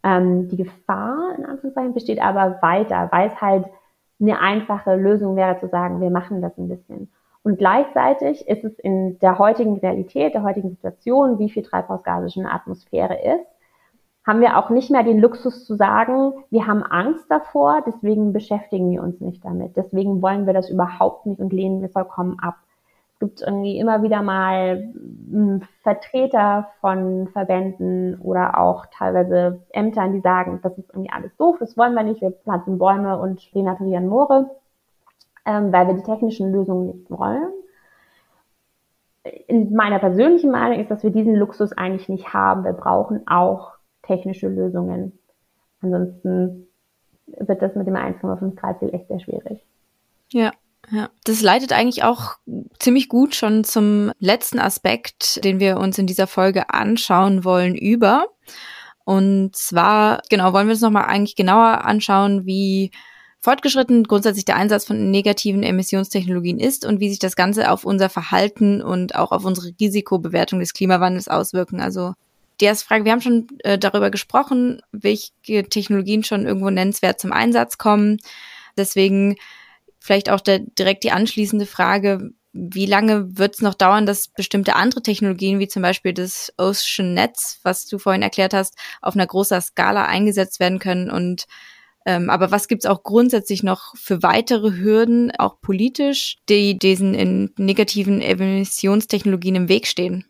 [0.03, 3.67] Ähm, die Gefahr, in Anführungszeichen, besteht aber weiter, weil es halt
[4.21, 7.11] eine einfache Lösung wäre zu sagen, wir machen das ein bisschen.
[7.43, 12.45] Und gleichzeitig ist es in der heutigen Realität, der heutigen Situation, wie viel Treibhausgase in
[12.45, 13.47] der Atmosphäre ist,
[14.25, 18.91] haben wir auch nicht mehr den Luxus zu sagen, wir haben Angst davor, deswegen beschäftigen
[18.93, 19.77] wir uns nicht damit.
[19.77, 22.55] Deswegen wollen wir das überhaupt nicht und lehnen wir vollkommen ab.
[23.23, 24.93] Gibt irgendwie immer wieder mal
[25.31, 31.55] hm, Vertreter von Verbänden oder auch teilweise Ämtern, die sagen, das ist irgendwie alles doof,
[31.61, 34.51] das wollen wir nicht, wir pflanzen Bäume und renaturieren Moore,
[35.47, 37.53] ähm, weil wir die technischen Lösungen nicht wollen.
[39.47, 42.65] In meiner persönlichen Meinung ist, dass wir diesen Luxus eigentlich nicht haben.
[42.65, 45.17] Wir brauchen auch technische Lösungen.
[45.81, 46.67] Ansonsten
[47.29, 49.65] wird das mit dem 1,5 Grad Ziel echt sehr schwierig.
[50.33, 50.51] Ja.
[50.91, 52.37] Ja, das leitet eigentlich auch
[52.79, 58.27] ziemlich gut schon zum letzten Aspekt, den wir uns in dieser Folge anschauen wollen, über.
[59.05, 62.91] Und zwar, genau, wollen wir uns nochmal eigentlich genauer anschauen, wie
[63.41, 68.09] fortgeschritten grundsätzlich der Einsatz von negativen Emissionstechnologien ist und wie sich das Ganze auf unser
[68.09, 71.81] Verhalten und auch auf unsere Risikobewertung des Klimawandels auswirken.
[71.81, 72.15] Also
[72.61, 75.33] die erste Frage, wir haben schon äh, darüber gesprochen, welche
[75.69, 78.19] Technologien schon irgendwo nennenswert zum Einsatz kommen.
[78.77, 79.37] Deswegen
[80.03, 84.77] vielleicht auch der, direkt die anschließende Frage, wie lange wird es noch dauern, dass bestimmte
[84.77, 89.27] andere Technologien, wie zum Beispiel das Ocean Netz, was du vorhin erklärt hast, auf einer
[89.27, 91.11] großer Skala eingesetzt werden können?
[91.11, 91.47] Und
[92.05, 97.15] ähm, aber was gibt es auch grundsätzlich noch für weitere Hürden, auch politisch, die diesen
[97.15, 100.27] in negativen Emissionstechnologien im Weg stehen?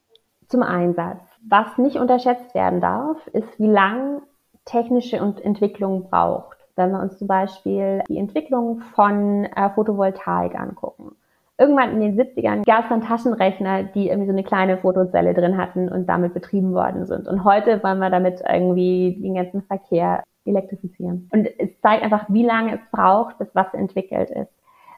[0.48, 1.18] Zum Einsatz.
[1.48, 4.22] Was nicht unterschätzt werden darf, ist, wie lang
[4.64, 6.58] technische Entwicklung braucht.
[6.76, 11.16] Wenn wir uns zum Beispiel die Entwicklung von äh, Photovoltaik angucken.
[11.58, 15.58] Irgendwann in den 70ern gab es dann Taschenrechner, die irgendwie so eine kleine Fotozelle drin
[15.58, 17.28] hatten und damit betrieben worden sind.
[17.28, 21.28] Und heute wollen wir damit irgendwie den ganzen Verkehr elektrifizieren.
[21.32, 24.50] Und es zeigt einfach, wie lange es braucht, bis was entwickelt ist.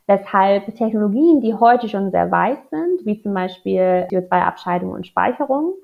[0.06, 5.74] Weshalb Technologien, die heute schon sehr weit sind, wie zum Beispiel CO2-Abscheidung und Speicherung,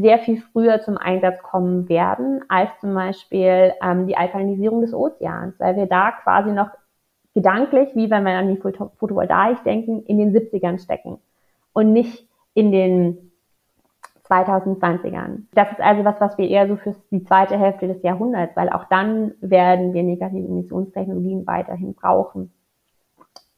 [0.00, 5.58] sehr viel früher zum Einsatz kommen werden als zum Beispiel ähm, die Alkalinisierung des Ozeans,
[5.58, 6.68] weil wir da quasi noch
[7.34, 11.18] gedanklich, wie wenn wir an die Photovoltaik denken, in den 70ern stecken
[11.72, 13.30] und nicht in den
[14.28, 15.42] 2020ern.
[15.52, 18.70] Das ist also was, was wir eher so für die zweite Hälfte des Jahrhunderts, weil
[18.70, 22.52] auch dann werden wir negative Emissionstechnologien weiterhin brauchen.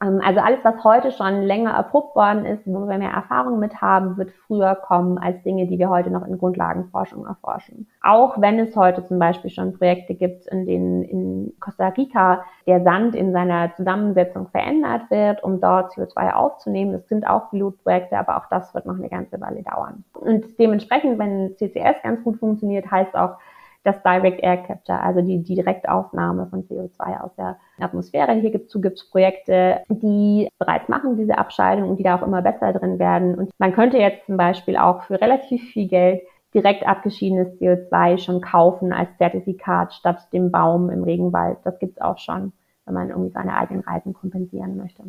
[0.01, 3.81] Ähm, also alles, was heute schon länger erprobt worden ist, wo wir mehr Erfahrung mit
[3.81, 7.87] haben, wird früher kommen als Dinge, die wir heute noch in Grundlagenforschung erforschen.
[8.01, 12.83] Auch wenn es heute zum Beispiel schon Projekte gibt, in denen in Costa Rica der
[12.83, 16.93] Sand in seiner Zusammensetzung verändert wird, um dort CO2 aufzunehmen.
[16.93, 20.03] Das sind auch Pilotprojekte, aber auch das wird noch eine ganze Weile dauern.
[20.13, 23.37] Und dementsprechend, wenn CCS ganz gut funktioniert, heißt auch,
[23.83, 28.33] das Direct Air Capture, also die, Direktaufnahme von CO2 aus der Atmosphäre.
[28.33, 32.73] Hierzu gibt es Projekte, die bereits machen diese Abscheidung und die da auch immer besser
[32.73, 33.35] drin werden.
[33.35, 36.21] Und man könnte jetzt zum Beispiel auch für relativ viel Geld
[36.53, 41.57] direkt abgeschiedenes CO2 schon kaufen als Zertifikat statt dem Baum im Regenwald.
[41.63, 42.51] Das gibt's auch schon,
[42.85, 45.03] wenn man irgendwie seine eigenen Reisen kompensieren möchte.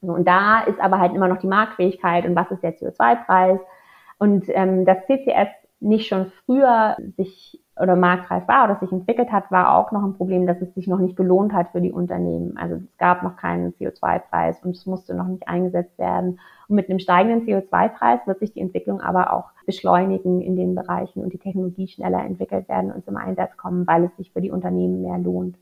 [0.00, 3.58] Und da ist aber halt immer noch die Marktfähigkeit und was ist der CO2-Preis.
[4.18, 5.48] Und ähm, das CCS
[5.80, 10.14] nicht schon früher sich oder marktreif war oder sich entwickelt hat, war auch noch ein
[10.14, 12.56] Problem, dass es sich noch nicht gelohnt hat für die Unternehmen.
[12.56, 16.40] Also es gab noch keinen CO2-Preis und es musste noch nicht eingesetzt werden.
[16.68, 21.22] Und mit einem steigenden CO2-Preis wird sich die Entwicklung aber auch beschleunigen in den Bereichen
[21.22, 24.50] und die Technologie schneller entwickelt werden und zum Einsatz kommen, weil es sich für die
[24.50, 25.56] Unternehmen mehr lohnt.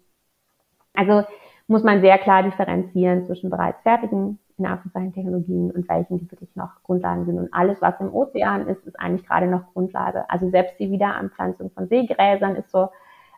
[0.95, 1.25] Also
[1.67, 6.55] muss man sehr klar differenzieren zwischen bereits fertigen in Anführungszeichen Technologien und welchen, die wirklich
[6.55, 7.39] noch Grundlagen sind.
[7.39, 10.29] Und alles, was im Ozean ist, ist eigentlich gerade noch Grundlage.
[10.31, 12.89] Also selbst die Wiederanpflanzung von Seegräsern ist so,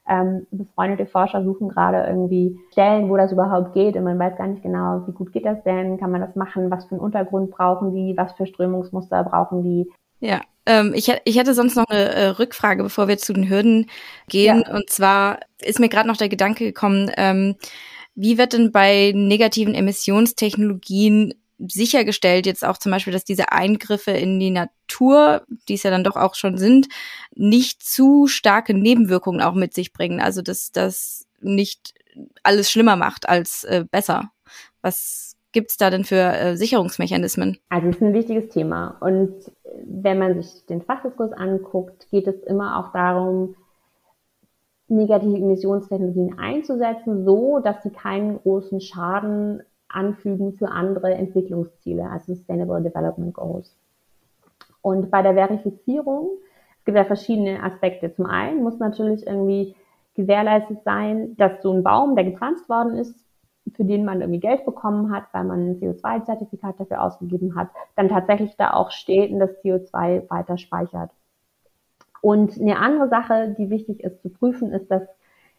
[0.09, 4.47] ähm, befreundete Forscher suchen gerade irgendwie Stellen, wo das überhaupt geht und man weiß gar
[4.47, 7.51] nicht genau, wie gut geht das denn, kann man das machen, was für einen Untergrund
[7.51, 9.91] brauchen die, was für Strömungsmuster brauchen die.
[10.21, 13.87] Ja, ähm, ich, ich hätte sonst noch eine äh, Rückfrage, bevor wir zu den Hürden
[14.29, 14.65] gehen.
[14.67, 14.75] Ja.
[14.75, 17.57] Und zwar ist mir gerade noch der Gedanke gekommen, ähm,
[18.21, 24.41] wie wird denn bei negativen Emissionstechnologien sichergestellt, jetzt auch zum Beispiel, dass diese Eingriffe in
[24.41, 26.89] die Natur, die es ja dann doch auch schon sind,
[27.37, 30.21] nicht zu starke Nebenwirkungen auch mit sich bringen?
[30.21, 31.95] Also, dass das nicht
[32.43, 34.33] alles schlimmer macht als äh, besser.
[34.83, 37.59] Was gibt's da denn für äh, Sicherungsmechanismen?
[37.69, 38.97] Also, es ist ein wichtiges Thema.
[38.99, 39.33] Und
[39.85, 43.55] wenn man sich den Fachdiskurs anguckt, geht es immer auch darum,
[44.89, 52.83] negative Emissionstechnologien einzusetzen, so dass sie keinen großen Schaden anfügen für andere Entwicklungsziele, also Sustainable
[52.83, 53.75] Development Goals.
[54.83, 56.31] Und bei der Verifizierung,
[56.79, 58.15] es gibt ja verschiedene Aspekte.
[58.15, 59.75] Zum einen muss natürlich irgendwie
[60.15, 63.15] gewährleistet sein, dass so ein Baum, der gepflanzt worden ist,
[63.75, 68.09] für den man irgendwie Geld bekommen hat, weil man ein CO2-Zertifikat dafür ausgegeben hat, dann
[68.09, 71.11] tatsächlich da auch steht und das CO2 weiter speichert.
[72.29, 75.01] Und eine andere Sache, die wichtig ist zu prüfen, ist, dass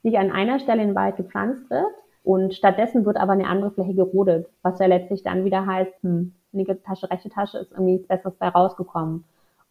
[0.03, 1.87] nicht an einer Stelle in Wald gepflanzt wird
[2.21, 6.35] und stattdessen wird aber eine andere Fläche gerodet, was ja letztlich dann wieder heißt, hm,
[6.51, 9.23] linke Tasche, rechte Tasche ist irgendwie Besseres bei rausgekommen.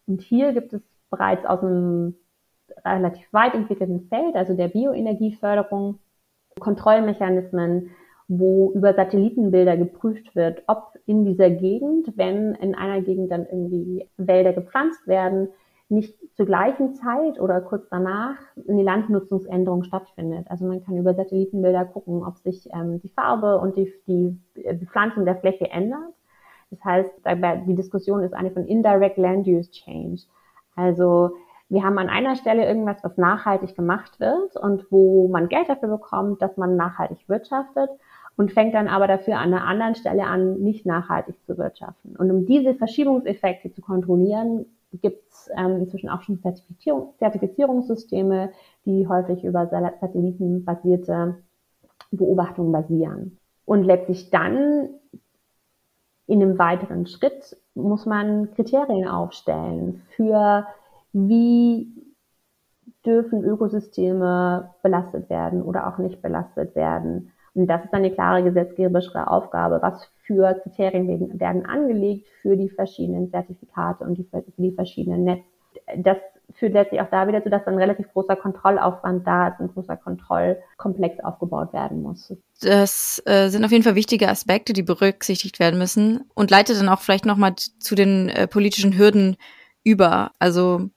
[0.07, 2.15] Und hier gibt es bereits aus einem
[2.83, 5.99] relativ weit entwickelten Feld, also der Bioenergieförderung,
[6.59, 7.91] Kontrollmechanismen,
[8.27, 14.09] wo über Satellitenbilder geprüft wird, ob in dieser Gegend, wenn in einer Gegend dann irgendwie
[14.17, 15.47] Wälder gepflanzt werden,
[15.89, 18.37] nicht zur gleichen Zeit oder kurz danach
[18.67, 20.45] eine Landnutzungsänderung stattfindet.
[20.49, 25.25] Also man kann über Satellitenbilder gucken, ob sich ähm, die Farbe und die, die Bepflanzung
[25.25, 26.13] der Fläche ändert.
[26.69, 27.11] Das heißt,
[27.67, 30.21] die Diskussion ist eine von Indirect Land Use Change.
[30.75, 31.31] Also
[31.67, 35.89] wir haben an einer Stelle irgendwas, was nachhaltig gemacht wird und wo man Geld dafür
[35.89, 37.89] bekommt, dass man nachhaltig wirtschaftet
[38.37, 42.15] und fängt dann aber dafür an einer anderen Stelle an, nicht nachhaltig zu wirtschaften.
[42.15, 48.51] Und um diese Verschiebungseffekte zu kontrollieren, gibt es ähm, inzwischen auch schon Zertifizierung, Zertifizierungssysteme,
[48.85, 51.37] die häufig über satellitenbasierte
[52.11, 53.37] Beobachtungen basieren.
[53.65, 54.89] Und letztlich dann
[56.25, 60.65] in einem weiteren Schritt muss man Kriterien aufstellen für
[61.11, 61.91] wie
[63.05, 67.31] dürfen Ökosysteme belastet werden oder auch nicht belastet werden.
[67.53, 69.79] Und das ist eine klare gesetzgeberische Aufgabe.
[69.81, 75.43] Was für Kriterien werden angelegt für die verschiedenen Zertifikate und die, für die verschiedenen Netz.
[75.97, 76.17] Das
[76.53, 79.97] führt letztlich auch da wieder zu, dass ein relativ großer Kontrollaufwand da ist, ein großer
[79.97, 82.31] Kontrollkomplex aufgebaut werden muss.
[82.61, 86.89] Das äh, sind auf jeden Fall wichtige Aspekte, die berücksichtigt werden müssen und leitet dann
[86.89, 89.35] auch vielleicht nochmal zu den äh, politischen Hürden
[89.83, 90.31] über.
[90.37, 90.89] Also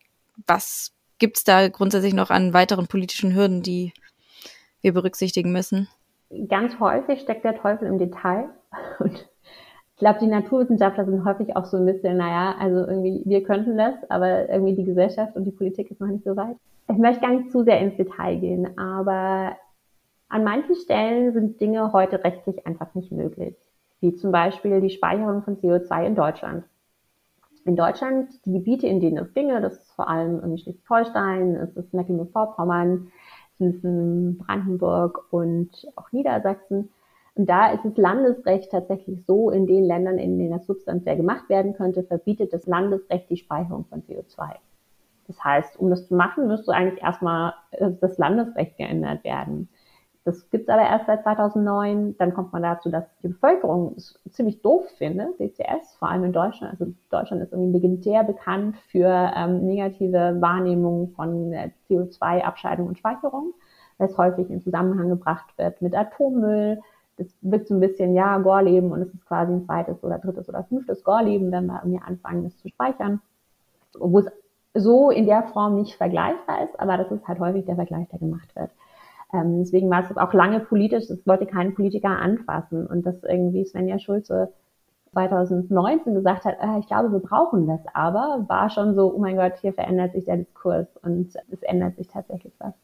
[0.47, 3.95] was gibt's da grundsätzlich noch an weiteren politischen Hürden, die
[4.83, 5.89] wir berücksichtigen müssen?
[6.49, 8.51] Ganz häufig steckt der Teufel im Detail.
[8.99, 13.43] Und ich glaube, die Naturwissenschaftler sind häufig auch so ein bisschen, naja, also irgendwie, wir
[13.43, 16.57] könnten das, aber irgendwie die Gesellschaft und die Politik ist noch nicht so weit.
[16.89, 19.57] Ich möchte gar nicht zu sehr ins Detail gehen, aber
[20.29, 23.55] an manchen Stellen sind Dinge heute rechtlich einfach nicht möglich.
[24.01, 26.65] Wie zum Beispiel die Speicherung von CO2 in Deutschland
[27.65, 31.77] in Deutschland die Gebiete, in denen es ginge, das ist vor allem in Schleswig-Holstein, es
[31.77, 33.13] ist Mecklenburg-Vorpommern,
[33.59, 36.91] es ist Brandenburg und auch Niedersachsen.
[37.35, 41.49] Und da ist das Landesrecht tatsächlich so, in den Ländern, in denen das substanziell gemacht
[41.49, 44.57] werden könnte, verbietet das Landesrecht die Speicherung von CO2.
[45.27, 49.69] Das heißt, um das zu machen, müsste eigentlich erstmal äh, das Landesrecht geändert werden.
[50.25, 52.17] Das gibt's aber erst seit 2009.
[52.17, 56.33] Dann kommt man dazu, dass die Bevölkerung es ziemlich doof findet, CCS, vor allem in
[56.33, 56.73] Deutschland.
[56.73, 63.55] Also Deutschland ist irgendwie legendär bekannt für ähm, negative Wahrnehmungen von äh, CO2-Abscheidung und Speicherung,
[63.99, 66.81] weil es häufig in Zusammenhang gebracht wird mit Atommüll.
[67.17, 70.49] Das wird so ein bisschen, ja, Gorleben und es ist quasi ein zweites oder drittes
[70.49, 73.21] oder fünftes Gorleben, wenn wir irgendwie anfangen, das zu speichern.
[73.99, 74.27] Wo es
[74.75, 78.19] so in der Form nicht vergleichbar ist, aber das ist halt häufig der Vergleich, der
[78.19, 78.71] gemacht wird.
[79.33, 82.87] Ähm, deswegen war es auch lange politisch, das wollte kein Politiker anfassen.
[82.87, 84.53] Und dass irgendwie Svenja Schulze
[85.13, 89.37] 2019 gesagt hat, äh, ich glaube, wir brauchen das aber, war schon so, oh mein
[89.37, 92.75] Gott, hier verändert sich der Diskurs und es ändert sich tatsächlich was.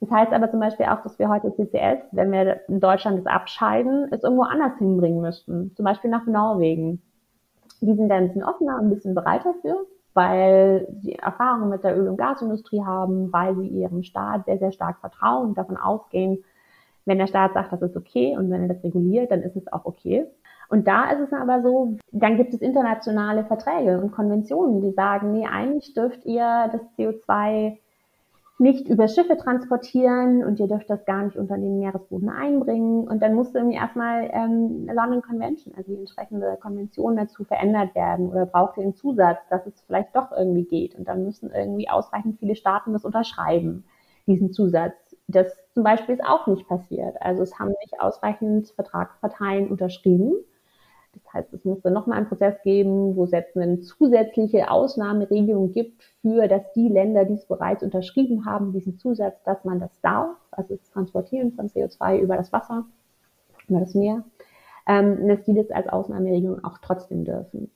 [0.00, 3.26] Das heißt aber zum Beispiel auch, dass wir heute CCS, wenn wir in Deutschland das
[3.26, 5.74] abscheiden, es irgendwo anders hinbringen müssten.
[5.74, 7.02] Zum Beispiel nach Norwegen.
[7.80, 9.86] Die sind da ein bisschen offener, ein bisschen bereiter für
[10.18, 14.72] weil sie Erfahrungen mit der Öl- und Gasindustrie haben, weil sie ihrem Staat sehr, sehr
[14.72, 16.42] stark vertrauen und davon ausgehen,
[17.04, 19.72] wenn der Staat sagt, das ist okay und wenn er das reguliert, dann ist es
[19.72, 20.26] auch okay.
[20.70, 25.30] Und da ist es aber so, dann gibt es internationale Verträge und Konventionen, die sagen,
[25.32, 27.78] nee, eigentlich dürft ihr das CO2
[28.58, 33.06] nicht über Schiffe transportieren und ihr dürft das gar nicht unter den Meeresboden einbringen.
[33.06, 38.28] Und dann musste irgendwie erstmal ähm, London Convention, also die entsprechende Konvention dazu verändert werden
[38.28, 40.96] oder braucht ihr einen Zusatz, dass es vielleicht doch irgendwie geht.
[40.96, 43.84] Und dann müssen irgendwie ausreichend viele Staaten das unterschreiben,
[44.26, 45.16] diesen Zusatz.
[45.28, 47.16] Das zum Beispiel ist auch nicht passiert.
[47.20, 50.32] Also es haben nicht ausreichend Vertragsparteien unterschrieben.
[51.24, 56.02] Das heißt, es musste nochmal einen Prozess geben, wo es jetzt eine zusätzliche Ausnahmeregelung gibt
[56.22, 60.36] für, dass die Länder, die es bereits unterschrieben haben, diesen Zusatz, dass man das darf,
[60.50, 62.86] also das Transportieren von CO2 über das Wasser,
[63.68, 64.24] über das Meer,
[64.86, 67.70] ähm, dass die das als Ausnahmeregelung auch trotzdem dürfen.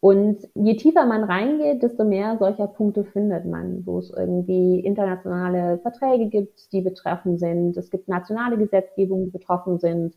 [0.00, 5.78] Und je tiefer man reingeht, desto mehr solcher Punkte findet man, wo es irgendwie internationale
[5.78, 7.76] Verträge gibt, die betroffen sind.
[7.76, 10.16] Es gibt nationale Gesetzgebungen, die betroffen sind.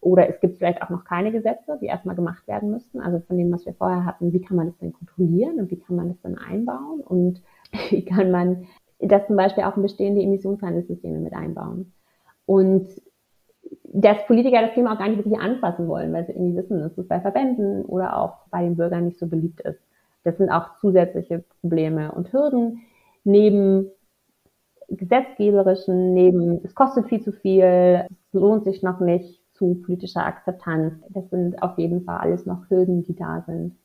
[0.00, 3.00] Oder es gibt vielleicht auch noch keine Gesetze, die erstmal gemacht werden müssten.
[3.00, 5.78] Also von dem, was wir vorher hatten, wie kann man das denn kontrollieren und wie
[5.78, 7.00] kann man das denn einbauen?
[7.00, 7.42] Und
[7.90, 8.66] wie kann man
[8.98, 11.92] das zum Beispiel auch in bestehende Emissionshandelssysteme mit einbauen.
[12.46, 12.88] Und
[13.84, 16.96] dass Politiker das Thema auch gar nicht wirklich anfassen wollen, weil sie irgendwie wissen, dass
[16.96, 19.80] es bei Verbänden oder auch bei den Bürgern nicht so beliebt ist.
[20.24, 22.82] Das sind auch zusätzliche Probleme und Hürden
[23.24, 23.90] neben
[24.88, 30.94] gesetzgeberischen, neben es kostet viel zu viel, es lohnt sich noch nicht zu politischer Akzeptanz.
[31.10, 33.76] Das sind auf jeden Fall alles noch Hürden, die da sind.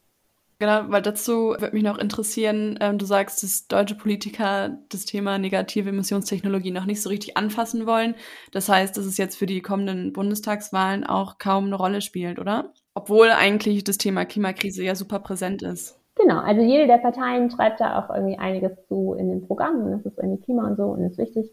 [0.57, 5.37] Genau, weil dazu würde mich noch interessieren, ähm, du sagst, dass deutsche Politiker das Thema
[5.37, 8.15] negative Emissionstechnologie noch nicht so richtig anfassen wollen.
[8.53, 12.71] Das heißt, dass es jetzt für die kommenden Bundestagswahlen auch kaum eine Rolle spielt, oder?
[12.93, 15.99] Obwohl eigentlich das Thema Klimakrise ja super präsent ist.
[16.15, 19.91] Genau, also jede der Parteien schreibt da auch irgendwie einiges zu in den Programmen.
[19.91, 21.51] Das ist irgendwie Klima und so und ist wichtig.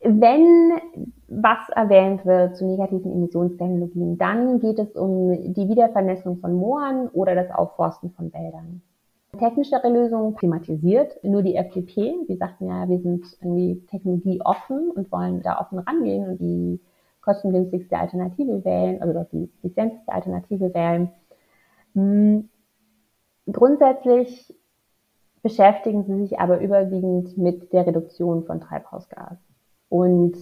[0.00, 0.72] Wenn
[1.26, 7.34] was erwähnt wird zu negativen Emissionstechnologien, dann geht es um die Wiedervernässung von Mooren oder
[7.34, 8.82] das Aufforsten von Wäldern.
[9.38, 12.14] Technischere Lösungen klimatisiert nur die FDP.
[12.26, 16.80] Wir sagten ja, wir sind irgendwie technologieoffen und wollen da offen rangehen und die
[17.20, 21.10] kostengünstigste Alternative wählen, also die effizienteste Alternative wählen.
[21.94, 22.48] Hm,
[23.52, 24.54] grundsätzlich
[25.42, 29.38] beschäftigen sie sich aber überwiegend mit der Reduktion von Treibhausgas.
[29.88, 30.36] Und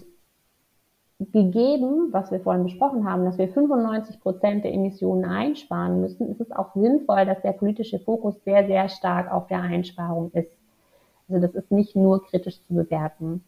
[1.18, 6.40] gegeben, was wir vorhin besprochen haben, dass wir 95 Prozent der Emissionen einsparen müssen, ist
[6.40, 10.50] es auch sinnvoll, dass der politische Fokus sehr, sehr stark auf der Einsparung ist.
[11.28, 13.44] Also das ist nicht nur kritisch zu bewerten,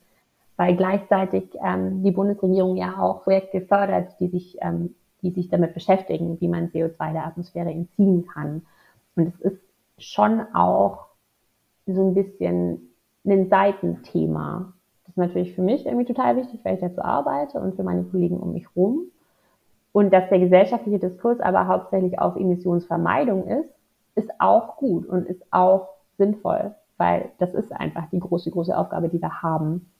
[0.57, 5.74] weil gleichzeitig ähm, die Bundesregierung ja auch Projekte fördert, die sich, ähm, die sich damit
[5.74, 8.62] beschäftigen, wie man CO2 der Atmosphäre entziehen kann.
[9.14, 9.62] Und es ist
[9.99, 11.07] schon auch
[11.86, 12.94] so ein bisschen
[13.24, 14.72] ein Seitenthema
[15.18, 18.52] natürlich für mich irgendwie total wichtig, weil ich dazu arbeite und für meine Kollegen um
[18.52, 19.02] mich rum.
[19.92, 23.68] Und dass der gesellschaftliche Diskurs aber hauptsächlich auf Emissionsvermeidung ist,
[24.14, 29.08] ist auch gut und ist auch sinnvoll, weil das ist einfach die große, große Aufgabe,
[29.08, 29.90] die wir haben.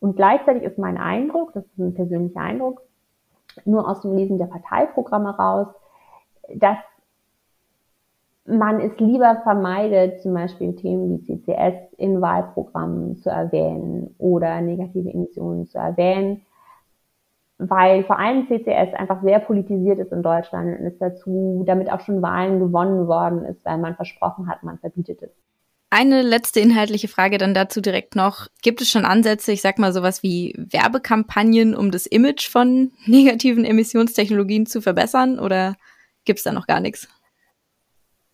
[0.00, 2.82] Und gleichzeitig ist mein Eindruck, das ist ein persönlicher Eindruck,
[3.64, 5.68] nur aus dem Lesen der Parteiprogramme raus,
[6.56, 6.78] dass
[8.46, 15.10] man es lieber vermeidet, zum Beispiel Themen wie CCS in Wahlprogrammen zu erwähnen oder negative
[15.10, 16.42] Emissionen zu erwähnen,
[17.58, 22.00] weil vor allem CCS einfach sehr politisiert ist in Deutschland und es dazu damit auch
[22.00, 25.30] schon Wahlen gewonnen worden ist, weil man versprochen hat, man verbietet es.
[25.88, 28.48] Eine letzte inhaltliche Frage dann dazu direkt noch.
[28.62, 33.64] Gibt es schon Ansätze, ich sag mal sowas wie Werbekampagnen, um das Image von negativen
[33.64, 35.76] Emissionstechnologien zu verbessern oder
[36.24, 37.08] gibt es da noch gar nichts?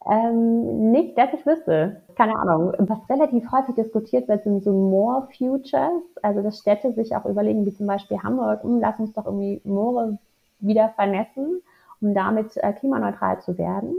[0.09, 2.01] Ähm, nicht, dass ich wüsste.
[2.17, 2.73] Keine Ahnung.
[2.79, 6.03] Was relativ häufig diskutiert wird, sind so More Futures.
[6.23, 9.61] Also, dass Städte sich auch überlegen, wie zum Beispiel Hamburg, hm, lass uns doch irgendwie
[9.65, 10.19] Moore
[10.59, 11.63] wieder vernässen,
[12.01, 13.95] um damit äh, klimaneutral zu werden.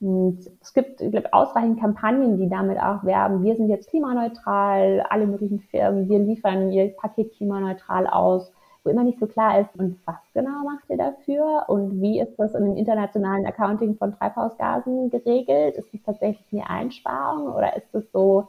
[0.00, 5.04] Und es gibt, ich glaube, ausreichend Kampagnen, die damit auch werben, wir sind jetzt klimaneutral,
[5.08, 8.52] alle möglichen Firmen, wir liefern ihr Paket klimaneutral aus
[8.84, 12.36] wo immer nicht so klar ist, und was genau macht ihr dafür und wie ist
[12.38, 15.76] das in dem internationalen Accounting von Treibhausgasen geregelt?
[15.76, 18.48] Ist das tatsächlich eine Einsparung oder ist das so,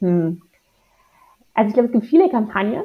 [0.00, 0.42] hm.
[1.54, 2.82] Also ich glaube, es gibt viele Kampagnen,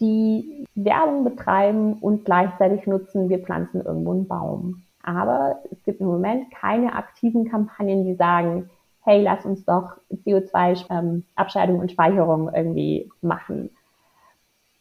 [0.00, 4.82] die Werbung betreiben und gleichzeitig nutzen, wir pflanzen irgendwo einen Baum.
[5.02, 8.70] Aber es gibt im Moment keine aktiven Kampagnen, die sagen,
[9.02, 13.70] hey, lass uns doch CO2-Abscheidung ähm, und Speicherung irgendwie machen.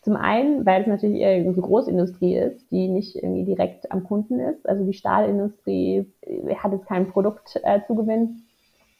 [0.02, 4.40] Zum einen, weil es natürlich eher eine Großindustrie ist, die nicht irgendwie direkt am Kunden
[4.40, 4.68] ist.
[4.68, 8.48] Also die Stahlindustrie äh, hat jetzt kein Produkt äh, zu gewinnen.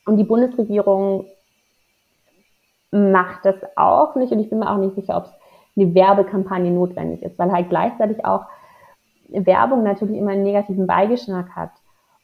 [0.06, 1.26] Und die Bundesregierung
[2.92, 4.32] macht das auch nicht.
[4.32, 5.32] Und ich bin mir auch nicht sicher, ob es
[5.78, 8.46] eine Werbekampagne notwendig ist, weil halt gleichzeitig auch
[9.30, 11.72] Werbung natürlich immer einen negativen Beigeschmack hat.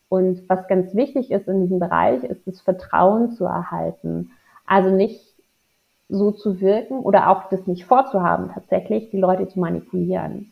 [0.09, 4.31] Und was ganz wichtig ist in diesem Bereich, ist das Vertrauen zu erhalten.
[4.65, 5.34] Also nicht
[6.09, 10.51] so zu wirken oder auch das nicht vorzuhaben, tatsächlich die Leute zu manipulieren.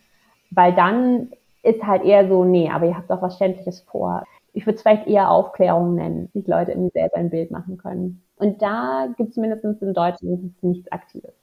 [0.51, 1.29] Weil dann
[1.61, 4.23] ist halt eher so, nee, aber ihr habt doch was Schändliches vor.
[4.53, 8.21] Ich würde es vielleicht eher Aufklärung nennen, die Leute irgendwie selber ein Bild machen können.
[8.37, 11.33] Und da gibt es mindestens in Deutschland nichts Aktives.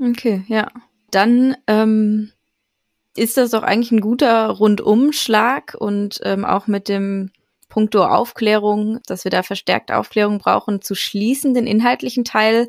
[0.00, 0.68] Okay, ja.
[1.10, 2.30] Dann ähm,
[3.16, 7.30] ist das doch eigentlich ein guter Rundumschlag und ähm, auch mit dem
[7.68, 12.68] puncto Aufklärung, dass wir da verstärkt Aufklärung brauchen, zu schließen, den inhaltlichen Teil.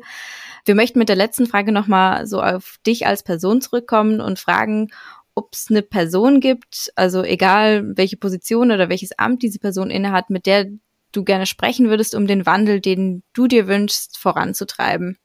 [0.64, 4.90] Wir möchten mit der letzten Frage nochmal so auf dich als Person zurückkommen und fragen,
[5.34, 10.28] ob es eine Person gibt, also egal welche Position oder welches Amt diese Person innehat,
[10.28, 10.66] mit der
[11.12, 15.18] du gerne sprechen würdest, um den Wandel, den du dir wünschst, voranzutreiben?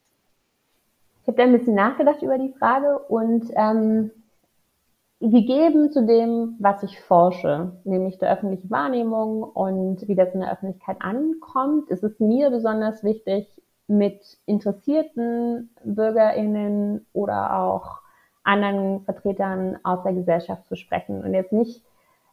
[1.22, 4.10] Ich habe da ein bisschen nachgedacht über die Frage und ähm,
[5.20, 10.52] gegeben zu dem, was ich forsche, nämlich der öffentlichen Wahrnehmung und wie das in der
[10.52, 13.48] Öffentlichkeit ankommt, ist es mir besonders wichtig,
[13.88, 18.00] mit interessierten BürgerInnen oder auch
[18.42, 21.22] anderen Vertretern aus der Gesellschaft zu sprechen.
[21.22, 21.82] Und jetzt nicht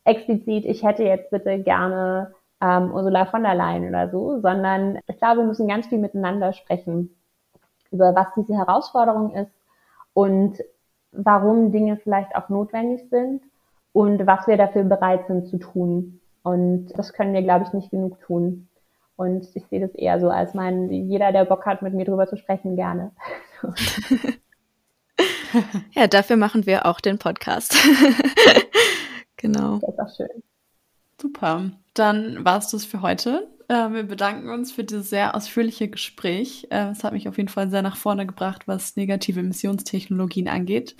[0.04, 5.18] explizit, ich hätte jetzt bitte gerne ähm, Ursula von der Leyen oder so, sondern ich
[5.18, 7.16] glaube, wir müssen ganz viel miteinander sprechen
[7.92, 9.52] über was diese Herausforderung ist
[10.14, 10.58] und
[11.14, 13.41] warum Dinge vielleicht auch notwendig sind
[13.93, 16.20] und was wir dafür bereit sind zu tun.
[16.43, 18.68] Und das können wir, glaube ich, nicht genug tun.
[19.16, 22.28] Und ich sehe das eher so als mein, jeder, der Bock hat, mit mir drüber
[22.28, 23.11] zu sprechen, gerne.
[25.91, 27.78] ja, dafür machen wir auch den Podcast.
[29.38, 29.78] genau.
[29.78, 30.43] Das ist auch schön.
[31.22, 31.72] Super.
[31.93, 33.47] Dann war es das für heute.
[33.68, 36.68] Äh, wir bedanken uns für dieses sehr ausführliche Gespräch.
[36.70, 40.95] Äh, es hat mich auf jeden Fall sehr nach vorne gebracht, was negative Emissionstechnologien angeht.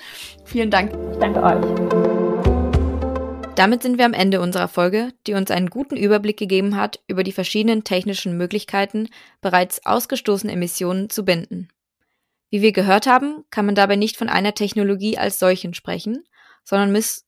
[0.46, 0.94] Vielen Dank.
[1.12, 2.54] Ich danke euch.
[3.56, 7.24] Damit sind wir am Ende unserer Folge, die uns einen guten Überblick gegeben hat über
[7.24, 9.10] die verschiedenen technischen Möglichkeiten,
[9.42, 11.68] bereits ausgestoßene Emissionen zu binden.
[12.50, 16.24] Wie wir gehört haben, kann man dabei nicht von einer Technologie als solchen sprechen,
[16.64, 17.26] sondern muss,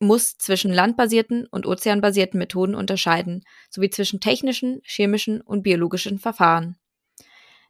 [0.00, 6.76] muss zwischen landbasierten und ozeanbasierten Methoden unterscheiden, sowie zwischen technischen, chemischen und biologischen Verfahren.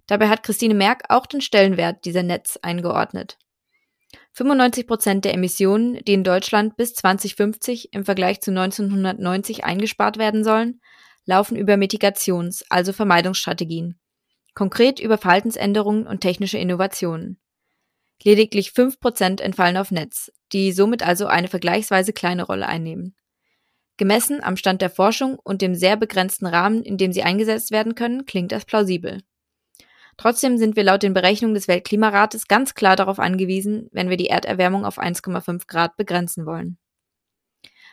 [0.07, 3.39] Dabei hat Christine Merck auch den Stellenwert dieser Netz eingeordnet.
[4.35, 10.45] 95 Prozent der Emissionen, die in Deutschland bis 2050 im Vergleich zu 1990 eingespart werden
[10.45, 10.81] sollen,
[11.25, 13.99] laufen über Mitigations-, also Vermeidungsstrategien.
[14.55, 17.39] Konkret über Verhaltensänderungen und technische Innovationen.
[18.23, 23.17] Lediglich 5 Prozent entfallen auf Netz, die somit also eine vergleichsweise kleine Rolle einnehmen.
[23.97, 27.95] Gemessen am Stand der Forschung und dem sehr begrenzten Rahmen, in dem sie eingesetzt werden
[27.95, 29.23] können, klingt das plausibel.
[30.17, 34.29] Trotzdem sind wir laut den Berechnungen des Weltklimarates ganz klar darauf angewiesen, wenn wir die
[34.29, 36.79] Erderwärmung auf 1,5 Grad begrenzen wollen.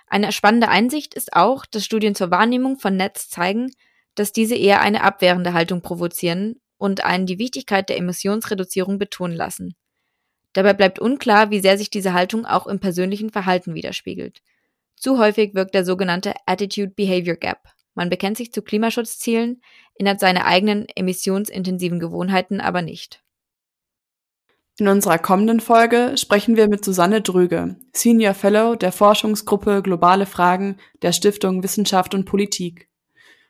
[0.08, 3.72] Eine spannende Einsicht ist auch, dass Studien zur Wahrnehmung von Netz zeigen,
[4.16, 9.76] dass diese eher eine abwehrende Haltung provozieren und einen die Wichtigkeit der Emissionsreduzierung betonen lassen.
[10.54, 14.42] Dabei bleibt unklar, wie sehr sich diese Haltung auch im persönlichen Verhalten widerspiegelt.
[14.96, 19.62] Zu häufig wirkt der sogenannte Attitude-Behavior Gap, man bekennt sich zu Klimaschutzzielen,
[19.96, 23.22] ändert seine eigenen emissionsintensiven Gewohnheiten aber nicht.
[24.78, 30.78] In unserer kommenden Folge sprechen wir mit Susanne Drüge, Senior Fellow der Forschungsgruppe Globale Fragen
[31.02, 32.90] der Stiftung Wissenschaft und Politik.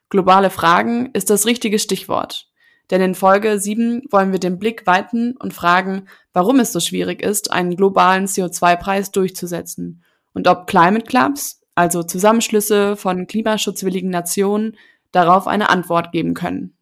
[0.10, 2.51] Globale Fragen ist das richtige Stichwort,
[2.92, 7.22] denn in Folge 7 wollen wir den Blick weiten und fragen, warum es so schwierig
[7.22, 14.78] ist, einen globalen CO2-Preis durchzusetzen und ob Climate Clubs, also Zusammenschlüsse von klimaschutzwilligen Nationen,
[15.12, 16.78] darauf eine Antwort geben können.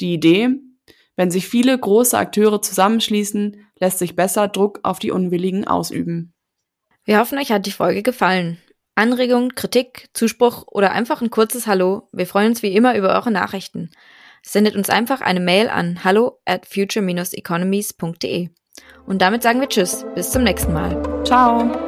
[0.00, 0.50] Die Idee,
[1.16, 6.34] wenn sich viele große Akteure zusammenschließen, lässt sich besser Druck auf die Unwilligen ausüben.
[7.04, 8.58] Wir hoffen, euch hat die Folge gefallen.
[8.94, 12.08] Anregungen, Kritik, Zuspruch oder einfach ein kurzes Hallo.
[12.12, 13.90] Wir freuen uns wie immer über eure Nachrichten.
[14.46, 18.50] Sendet uns einfach eine Mail an hallo at future-economies.de.
[19.04, 21.02] Und damit sagen wir Tschüss, bis zum nächsten Mal.
[21.24, 21.85] Ciao!